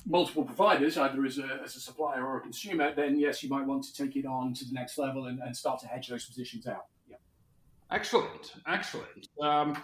multiple 0.06 0.44
providers, 0.44 0.98
either 0.98 1.26
as 1.26 1.38
a, 1.38 1.60
as 1.64 1.76
a 1.76 1.80
supplier 1.80 2.26
or 2.26 2.38
a 2.38 2.42
consumer, 2.42 2.94
then 2.96 3.20
yes, 3.20 3.44
you 3.44 3.50
might 3.50 3.66
want 3.66 3.84
to 3.84 3.94
take 3.94 4.16
it 4.16 4.26
on 4.26 4.54
to 4.54 4.66
the 4.66 4.74
next 4.74 4.98
level 4.98 5.26
and, 5.26 5.40
and 5.40 5.56
start 5.56 5.80
to 5.82 5.88
hedge 5.88 6.08
those 6.08 6.26
positions 6.26 6.66
out. 6.66 6.86
Yeah. 7.10 7.18
Excellent, 7.92 8.54
excellent. 8.66 9.28
Um, 9.42 9.78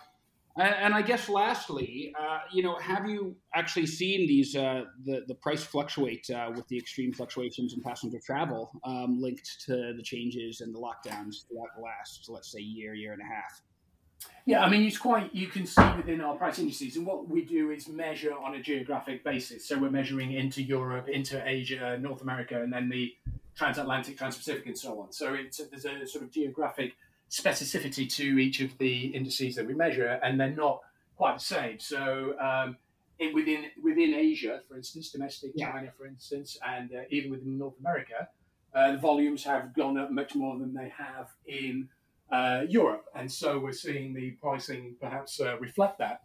and, 0.57 0.93
I 0.93 1.01
guess 1.01 1.29
lastly, 1.29 2.13
uh, 2.19 2.39
you 2.51 2.63
know, 2.63 2.77
have 2.79 3.07
you 3.07 3.35
actually 3.55 3.85
seen 3.85 4.27
these 4.27 4.55
uh, 4.55 4.83
the 5.05 5.23
the 5.27 5.35
price 5.35 5.63
fluctuate 5.63 6.29
uh, 6.29 6.51
with 6.53 6.67
the 6.67 6.77
extreme 6.77 7.13
fluctuations 7.13 7.73
in 7.73 7.81
passenger 7.81 8.19
travel 8.25 8.71
um, 8.83 9.21
linked 9.21 9.61
to 9.67 9.93
the 9.95 10.03
changes 10.03 10.59
and 10.59 10.75
the 10.75 10.79
lockdowns 10.79 11.47
throughout 11.47 11.69
the 11.77 11.81
last, 11.81 12.25
let's 12.27 12.51
say, 12.51 12.59
year, 12.59 12.93
year 12.93 13.13
and 13.13 13.21
a 13.21 13.25
half? 13.25 13.61
Yeah, 14.45 14.63
I 14.63 14.69
mean, 14.69 14.83
it's 14.83 14.97
quite, 14.97 15.33
you 15.33 15.47
can 15.47 15.65
see 15.65 15.87
within 15.95 16.21
our 16.21 16.35
price 16.35 16.57
indices, 16.59 16.95
and 16.95 17.05
what 17.05 17.29
we 17.29 17.45
do 17.45 17.71
is 17.71 17.87
measure 17.87 18.33
on 18.33 18.55
a 18.55 18.61
geographic 18.61 19.23
basis. 19.23 19.67
So 19.67 19.77
we're 19.77 19.91
measuring 19.91 20.33
into 20.33 20.63
Europe, 20.63 21.07
into 21.07 21.41
Asia, 21.47 21.97
North 21.99 22.21
America, 22.21 22.61
and 22.61 22.73
then 22.73 22.89
the 22.89 23.15
transatlantic, 23.55 24.17
transpacific, 24.17 24.65
and 24.65 24.77
so 24.77 25.01
on. 25.01 25.11
So 25.11 25.35
it's, 25.35 25.57
there's 25.57 25.85
a 25.85 26.07
sort 26.07 26.23
of 26.23 26.31
geographic 26.31 26.95
specificity 27.29 28.11
to 28.15 28.39
each 28.39 28.61
of 28.61 28.77
the 28.79 29.07
indices 29.07 29.55
that 29.55 29.67
we 29.67 29.73
measure, 29.73 30.19
and 30.23 30.39
they're 30.39 30.49
not 30.49 30.81
quite 31.15 31.37
the 31.37 31.43
same. 31.43 31.79
So 31.79 32.33
um, 32.39 32.77
in, 33.19 33.33
within 33.33 33.65
within 33.83 34.13
Asia, 34.15 34.61
for 34.67 34.77
instance, 34.77 35.11
domestic 35.11 35.51
yeah. 35.53 35.71
China, 35.71 35.91
for 35.95 36.07
instance, 36.07 36.57
and 36.65 36.91
uh, 36.93 37.01
even 37.11 37.31
within 37.31 37.57
North 37.57 37.79
America, 37.79 38.29
uh, 38.73 38.93
the 38.93 38.97
volumes 38.97 39.43
have 39.43 39.75
gone 39.75 39.97
up 39.97 40.11
much 40.11 40.33
more 40.33 40.57
than 40.57 40.73
they 40.73 40.91
have 40.97 41.27
in 41.45 41.89
uh, 42.31 42.63
Europe, 42.67 43.05
and 43.15 43.31
so 43.31 43.59
we're 43.59 43.71
seeing 43.71 44.13
the 44.13 44.31
pricing 44.31 44.95
perhaps 44.99 45.39
uh, 45.39 45.57
reflect 45.59 45.97
that. 45.99 46.23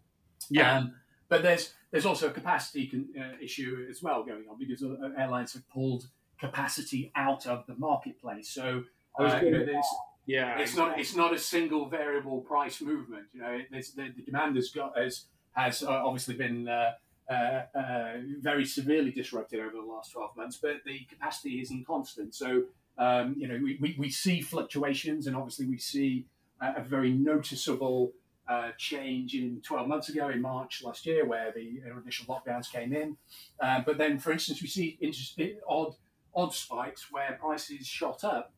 Yeah. 0.51 0.79
Um, 0.79 0.95
but 1.29 1.43
there's 1.43 1.73
there's 1.91 2.07
also 2.07 2.29
a 2.29 2.31
capacity 2.31 2.87
con- 2.87 3.09
uh, 3.19 3.43
issue 3.43 3.87
as 3.91 4.03
well 4.03 4.23
going 4.23 4.45
on 4.51 4.59
because 4.59 4.83
uh, 4.83 4.97
airlines 5.17 5.55
have 5.55 5.69
pulled 5.71 6.09
capacity 6.39 7.11
out 7.17 7.47
of 7.47 7.67
the 7.67 7.75
marketplace. 7.77 8.51
So 8.51 8.85
uh, 9.19 9.41
you 9.43 9.51
know, 9.51 9.83
yeah, 10.27 10.59
it's 10.59 10.77
not 10.77 10.99
it's 10.99 11.17
not 11.17 11.33
a 11.35 11.39
single 11.39 11.89
variable 11.89 12.41
price 12.41 12.81
movement. 12.81 13.27
You 13.33 13.41
know, 13.41 13.59
the, 13.71 13.85
the, 13.97 14.23
demand 14.23 14.57
has 14.57 14.71
got 14.71 14.99
has 14.99 15.25
has 15.53 15.83
uh, 15.83 15.89
obviously 15.91 16.35
been 16.35 16.69
very 18.43 18.65
severely 18.67 19.11
disrupted 19.11 19.61
over 19.61 19.73
the 19.73 19.83
last 19.83 20.13
twelve 20.13 20.37
months, 20.37 20.59
but 20.61 20.85
the 20.85 21.01
capacity 21.09 21.61
isn't 21.63 21.87
constant. 21.87 22.35
So 22.35 22.65
um, 22.99 23.35
you 23.37 23.49
know, 23.49 23.59
we, 23.63 23.77
we, 23.81 23.97
we, 23.99 24.11
see 24.11 24.41
fluctuations, 24.41 25.27
and 25.27 25.37
obviously 25.37 25.67
we 25.67 25.79
see 25.79 26.27
a, 26.61 26.81
a 26.81 26.83
very 26.83 27.13
noticeable 27.13 28.13
uh, 28.49 28.71
change 28.79 29.35
in 29.35 29.61
12 29.63 29.89
months 29.89 30.09
ago 30.09 30.29
in 30.29 30.41
March 30.41 30.83
last 30.85 31.07
year, 31.07 31.25
where 31.25 31.53
the 31.53 31.81
initial 32.03 32.27
lockdowns 32.27 32.71
came 32.71 32.93
in. 32.93 33.17
Uh, 33.61 33.81
but 33.85 33.99
then, 33.99 34.19
for 34.19 34.33
instance, 34.33 34.63
we 34.63 34.69
see 34.69 34.99
odd 35.69 35.95
odd 36.37 36.53
spikes 36.53 37.13
where 37.13 37.39
prices 37.41 37.87
shot 37.87 38.25
up 38.25 38.53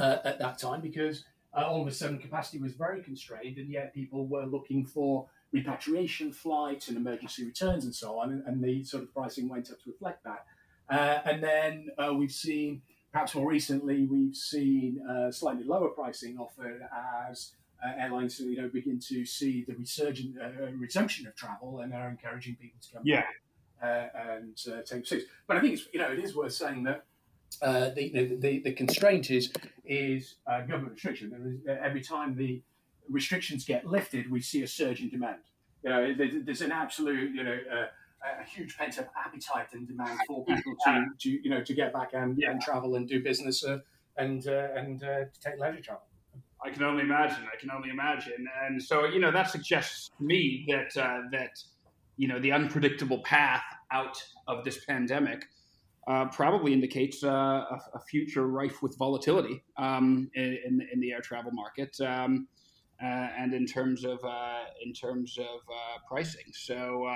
uh, 0.00 0.18
at 0.24 0.38
that 0.38 0.58
time 0.58 0.80
because 0.80 1.24
uh, 1.56 1.60
all 1.60 1.82
of 1.82 1.86
a 1.86 1.92
sudden 1.92 2.18
capacity 2.18 2.58
was 2.58 2.72
very 2.72 3.02
constrained, 3.02 3.58
and 3.58 3.70
yet 3.70 3.94
people 3.94 4.26
were 4.26 4.44
looking 4.44 4.84
for 4.84 5.28
repatriation 5.52 6.32
flights 6.32 6.88
and 6.88 6.96
emergency 6.96 7.44
returns 7.44 7.84
and 7.84 7.94
so 7.94 8.18
on, 8.18 8.32
and, 8.32 8.46
and 8.46 8.62
the 8.62 8.82
sort 8.84 9.02
of 9.02 9.12
pricing 9.12 9.48
went 9.48 9.70
up 9.70 9.82
to 9.82 9.90
reflect 9.90 10.24
that. 10.24 10.44
Uh, 10.90 11.20
and 11.24 11.42
then 11.42 11.88
uh, 11.98 12.12
we've 12.12 12.32
seen 12.32 12.82
Perhaps 13.12 13.34
more 13.34 13.46
recently, 13.46 14.06
we've 14.06 14.34
seen 14.34 15.02
uh, 15.06 15.30
slightly 15.30 15.64
lower 15.64 15.88
pricing 15.88 16.38
offered 16.38 16.80
as 17.28 17.52
uh, 17.84 17.90
airlines 17.98 18.40
you 18.40 18.56
know 18.56 18.68
begin 18.68 18.98
to 18.98 19.26
see 19.26 19.64
the 19.68 19.74
resurgent 19.74 20.36
uh, 20.40 20.48
resumption 20.78 21.26
of 21.26 21.34
travel 21.34 21.80
and 21.80 21.92
are 21.92 22.08
encouraging 22.08 22.56
people 22.56 22.78
to 22.80 22.94
come 22.94 23.02
yeah. 23.04 23.24
back 23.80 24.14
uh, 24.14 24.18
and 24.30 24.58
uh, 24.72 24.82
take 24.82 25.06
seats. 25.06 25.24
But 25.46 25.58
I 25.58 25.60
think 25.60 25.74
it's 25.74 25.88
you 25.92 26.00
know 26.00 26.10
it 26.10 26.18
is 26.18 26.34
worth 26.34 26.54
saying 26.54 26.84
that. 26.84 27.04
Uh, 27.60 27.90
the, 27.90 28.38
the, 28.40 28.60
the 28.60 28.72
constraint 28.72 29.30
is 29.30 29.52
is 29.84 30.36
government 30.46 30.94
restriction. 30.94 31.28
There 31.28 31.76
is, 31.76 31.80
every 31.84 32.00
time 32.00 32.34
the 32.34 32.62
restrictions 33.10 33.66
get 33.66 33.86
lifted, 33.86 34.30
we 34.30 34.40
see 34.40 34.62
a 34.62 34.66
surge 34.66 35.02
in 35.02 35.10
demand. 35.10 35.40
You 35.84 35.90
know, 35.90 36.14
there's 36.14 36.62
an 36.62 36.72
absolute 36.72 37.34
you 37.34 37.44
know 37.44 37.58
huge 38.52 38.76
pent 38.76 38.98
up 38.98 39.10
appetite 39.16 39.68
and 39.72 39.86
demand 39.86 40.18
for 40.26 40.44
people 40.44 40.74
to, 40.84 41.06
to 41.18 41.30
you 41.30 41.50
know 41.50 41.62
to 41.62 41.74
get 41.74 41.92
back 41.92 42.10
and, 42.12 42.36
yeah. 42.38 42.50
and 42.50 42.60
travel 42.60 42.96
and 42.96 43.08
do 43.08 43.22
business 43.22 43.64
uh, 43.64 43.78
and 44.16 44.46
uh, 44.46 44.68
and 44.76 45.02
uh, 45.02 45.24
take 45.40 45.58
leisure 45.58 45.80
travel. 45.80 46.02
I 46.64 46.70
can 46.70 46.84
only 46.84 47.02
imagine. 47.02 47.44
I 47.52 47.58
can 47.58 47.70
only 47.70 47.90
imagine. 47.90 48.46
And 48.64 48.82
so 48.82 49.04
you 49.04 49.20
know 49.20 49.30
that 49.30 49.50
suggests 49.50 50.10
to 50.18 50.24
me 50.24 50.66
that 50.68 51.00
uh, 51.00 51.22
that 51.32 51.62
you 52.16 52.28
know 52.28 52.38
the 52.38 52.52
unpredictable 52.52 53.22
path 53.22 53.64
out 53.90 54.22
of 54.46 54.64
this 54.64 54.84
pandemic. 54.84 55.46
Uh, 56.08 56.24
probably 56.30 56.72
indicates 56.72 57.22
uh, 57.22 57.28
a, 57.30 57.80
a, 57.94 58.00
future 58.10 58.48
rife 58.48 58.82
with 58.82 58.98
volatility 58.98 59.62
um, 59.76 60.28
in, 60.34 60.84
in, 60.92 60.98
the 60.98 61.12
air 61.12 61.20
travel 61.20 61.52
market, 61.52 61.96
um, 62.00 62.48
and 62.98 63.54
in 63.54 63.64
terms 63.64 64.04
of 64.04 64.18
in 64.84 64.92
terms 64.92 65.38
of 65.38 65.60
pricing. 66.08 66.46
So 66.50 67.06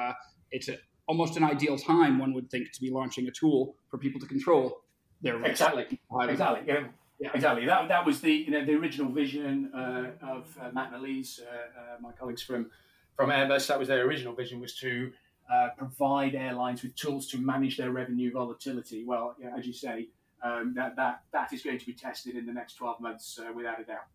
it's 0.52 0.68
a 0.68 0.76
almost 1.06 1.36
an 1.36 1.44
ideal 1.44 1.78
time, 1.78 2.18
one 2.18 2.32
would 2.34 2.50
think, 2.50 2.72
to 2.72 2.80
be 2.80 2.90
launching 2.90 3.26
a 3.28 3.30
tool 3.30 3.76
for 3.90 3.98
people 3.98 4.20
to 4.20 4.26
control 4.26 4.82
their 5.22 5.36
risk. 5.38 5.50
Exactly. 5.50 6.00
Exactly. 6.28 6.62
Yeah. 6.66 6.84
Yeah, 7.18 7.30
exactly. 7.32 7.64
That, 7.64 7.88
that 7.88 8.04
was 8.04 8.20
the 8.20 8.30
you 8.30 8.50
know 8.50 8.62
the 8.62 8.74
original 8.74 9.10
vision 9.10 9.70
uh, 9.74 10.10
of 10.20 10.54
uh, 10.60 10.68
Matt 10.74 10.92
Malise, 10.92 11.40
uh, 11.40 11.80
uh, 11.80 11.96
my 11.98 12.12
colleagues 12.12 12.42
from 12.42 12.70
from 13.16 13.30
Airbus. 13.30 13.68
That 13.68 13.78
was 13.78 13.88
their 13.88 14.04
original 14.04 14.34
vision 14.34 14.60
was 14.60 14.74
to 14.80 15.10
uh, 15.50 15.68
provide 15.78 16.34
airlines 16.34 16.82
with 16.82 16.94
tools 16.94 17.26
to 17.28 17.38
manage 17.38 17.78
their 17.78 17.90
revenue 17.90 18.30
volatility. 18.30 19.06
Well, 19.06 19.34
yeah, 19.40 19.56
as 19.56 19.66
you 19.66 19.72
say, 19.72 20.08
um, 20.42 20.74
that 20.76 20.96
that 20.96 21.22
that 21.32 21.54
is 21.54 21.62
going 21.62 21.78
to 21.78 21.86
be 21.86 21.94
tested 21.94 22.36
in 22.36 22.44
the 22.44 22.52
next 22.52 22.74
twelve 22.74 23.00
months 23.00 23.38
uh, 23.38 23.50
without 23.50 23.80
a 23.80 23.84
doubt. 23.84 24.08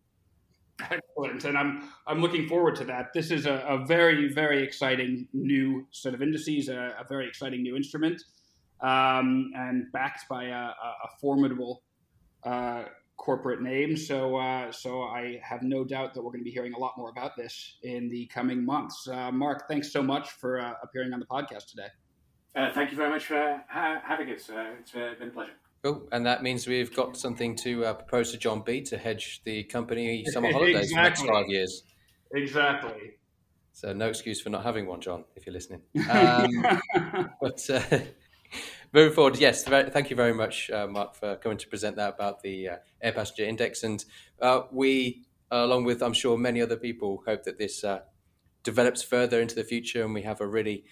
Excellent, 0.90 1.44
and 1.44 1.56
I'm 1.56 1.88
I'm 2.06 2.20
looking 2.20 2.48
forward 2.48 2.76
to 2.76 2.84
that. 2.84 3.12
This 3.12 3.30
is 3.30 3.46
a, 3.46 3.64
a 3.68 3.84
very 3.84 4.32
very 4.32 4.62
exciting 4.62 5.28
new 5.32 5.86
set 5.90 6.14
of 6.14 6.22
indices, 6.22 6.68
a, 6.68 6.94
a 6.98 7.04
very 7.08 7.26
exciting 7.26 7.62
new 7.62 7.76
instrument, 7.76 8.22
um, 8.80 9.52
and 9.56 9.90
backed 9.92 10.28
by 10.28 10.44
a, 10.44 10.54
a 10.54 11.08
formidable 11.20 11.82
uh, 12.44 12.84
corporate 13.16 13.62
name. 13.62 13.96
So 13.96 14.36
uh, 14.36 14.72
so 14.72 15.02
I 15.02 15.40
have 15.42 15.62
no 15.62 15.84
doubt 15.84 16.14
that 16.14 16.22
we're 16.22 16.32
going 16.32 16.40
to 16.40 16.44
be 16.44 16.50
hearing 16.50 16.74
a 16.74 16.78
lot 16.78 16.94
more 16.96 17.10
about 17.10 17.36
this 17.36 17.76
in 17.82 18.08
the 18.08 18.26
coming 18.26 18.64
months. 18.64 19.06
Uh, 19.08 19.30
Mark, 19.30 19.68
thanks 19.68 19.92
so 19.92 20.02
much 20.02 20.30
for 20.30 20.60
uh, 20.60 20.74
appearing 20.82 21.12
on 21.12 21.20
the 21.20 21.26
podcast 21.26 21.66
today. 21.68 21.88
Uh, 22.54 22.70
thank 22.72 22.90
you 22.90 22.96
very 22.96 23.08
much 23.08 23.24
for 23.24 23.62
ha- 23.68 24.02
having 24.04 24.28
us. 24.28 24.50
it's 24.78 24.92
been 24.92 25.28
a 25.28 25.30
pleasure. 25.30 25.52
Cool. 25.82 26.08
And 26.12 26.24
that 26.26 26.42
means 26.42 26.66
we've 26.66 26.94
got 26.94 27.16
something 27.16 27.56
to 27.56 27.84
uh, 27.86 27.94
propose 27.94 28.30
to 28.32 28.38
John 28.38 28.62
B 28.64 28.82
to 28.82 28.96
hedge 28.96 29.42
the 29.44 29.64
company 29.64 30.24
summer 30.32 30.52
holidays 30.52 30.90
exactly. 30.90 30.94
for 30.94 30.96
the 30.96 31.08
next 31.08 31.22
five 31.26 31.48
years. 31.48 31.82
Exactly. 32.32 33.10
So 33.72 33.92
no 33.92 34.08
excuse 34.08 34.40
for 34.40 34.50
not 34.50 34.62
having 34.62 34.86
one, 34.86 35.00
John, 35.00 35.24
if 35.34 35.46
you're 35.46 35.54
listening. 35.54 35.82
Um, 36.10 36.80
but 37.40 37.68
uh, 37.70 37.98
moving 38.92 39.14
forward, 39.14 39.38
yes, 39.38 39.64
thank 39.64 40.10
you 40.10 40.16
very 40.16 40.34
much, 40.34 40.70
uh, 40.70 40.86
Mark, 40.86 41.14
for 41.14 41.36
coming 41.36 41.58
to 41.58 41.66
present 41.68 41.96
that 41.96 42.14
about 42.14 42.42
the 42.42 42.68
uh, 42.68 42.76
air 43.00 43.12
passenger 43.12 43.44
index. 43.44 43.82
And 43.82 44.04
uh, 44.40 44.62
we, 44.70 45.24
along 45.50 45.84
with 45.84 46.02
I'm 46.02 46.12
sure 46.12 46.38
many 46.38 46.60
other 46.60 46.76
people, 46.76 47.22
hope 47.26 47.42
that 47.44 47.58
this 47.58 47.82
uh, 47.82 48.00
develops 48.62 49.02
further 49.02 49.40
into 49.40 49.54
the 49.54 49.64
future 49.64 50.04
and 50.04 50.14
we 50.14 50.22
have 50.22 50.40
a 50.40 50.46
really 50.46 50.84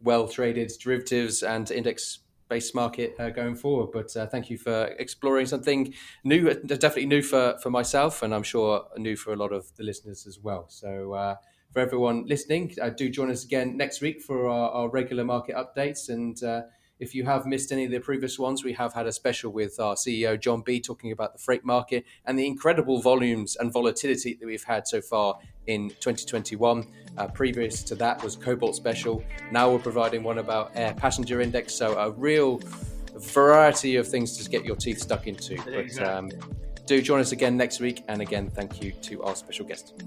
well 0.00 0.28
traded 0.28 0.72
derivatives 0.80 1.42
and 1.42 1.70
index 1.70 2.20
based 2.48 2.74
market 2.74 3.14
uh, 3.18 3.30
going 3.30 3.54
forward. 3.54 3.90
But 3.92 4.16
uh, 4.16 4.26
thank 4.26 4.50
you 4.50 4.58
for 4.58 4.84
exploring 4.98 5.46
something 5.46 5.94
new, 6.24 6.52
definitely 6.54 7.06
new 7.06 7.22
for, 7.22 7.58
for 7.62 7.70
myself, 7.70 8.22
and 8.22 8.34
I'm 8.34 8.42
sure 8.42 8.84
new 8.96 9.16
for 9.16 9.32
a 9.32 9.36
lot 9.36 9.52
of 9.52 9.74
the 9.76 9.84
listeners 9.84 10.26
as 10.26 10.38
well. 10.38 10.66
So, 10.68 11.12
uh, 11.12 11.36
for 11.72 11.80
everyone 11.80 12.24
listening, 12.26 12.74
uh, 12.80 12.88
do 12.88 13.10
join 13.10 13.30
us 13.30 13.44
again 13.44 13.76
next 13.76 14.00
week 14.00 14.22
for 14.22 14.48
our, 14.48 14.70
our 14.70 14.88
regular 14.88 15.24
market 15.24 15.54
updates. 15.54 16.08
And 16.08 16.42
uh, 16.42 16.62
if 16.98 17.14
you 17.14 17.24
have 17.24 17.46
missed 17.46 17.70
any 17.70 17.84
of 17.84 17.90
the 17.90 18.00
previous 18.00 18.38
ones, 18.38 18.64
we 18.64 18.72
have 18.72 18.94
had 18.94 19.06
a 19.06 19.12
special 19.12 19.52
with 19.52 19.78
our 19.78 19.94
CEO, 19.94 20.40
John 20.40 20.62
B., 20.62 20.80
talking 20.80 21.12
about 21.12 21.34
the 21.34 21.38
freight 21.38 21.64
market 21.64 22.04
and 22.24 22.38
the 22.38 22.46
incredible 22.46 23.00
volumes 23.00 23.56
and 23.56 23.72
volatility 23.72 24.36
that 24.40 24.46
we've 24.46 24.64
had 24.64 24.88
so 24.88 25.00
far 25.00 25.38
in 25.66 25.90
2021. 25.90 26.86
Uh, 27.18 27.26
previous 27.26 27.82
to 27.82 27.96
that 27.96 28.22
was 28.22 28.36
Cobalt 28.36 28.76
Special. 28.76 29.24
Now 29.50 29.72
we're 29.72 29.80
providing 29.80 30.22
one 30.22 30.38
about 30.38 30.70
Air 30.76 30.94
Passenger 30.94 31.40
Index. 31.40 31.74
So 31.74 31.98
a 31.98 32.12
real 32.12 32.60
variety 33.16 33.96
of 33.96 34.06
things 34.06 34.36
to 34.36 34.48
get 34.48 34.64
your 34.64 34.76
teeth 34.76 35.00
stuck 35.00 35.26
into. 35.26 35.56
But 35.64 36.00
um, 36.06 36.30
do 36.86 37.02
join 37.02 37.20
us 37.20 37.32
again 37.32 37.56
next 37.56 37.80
week. 37.80 38.04
And 38.06 38.22
again, 38.22 38.48
thank 38.50 38.82
you 38.82 38.92
to 38.92 39.22
our 39.24 39.34
special 39.34 39.66
guest. 39.66 40.00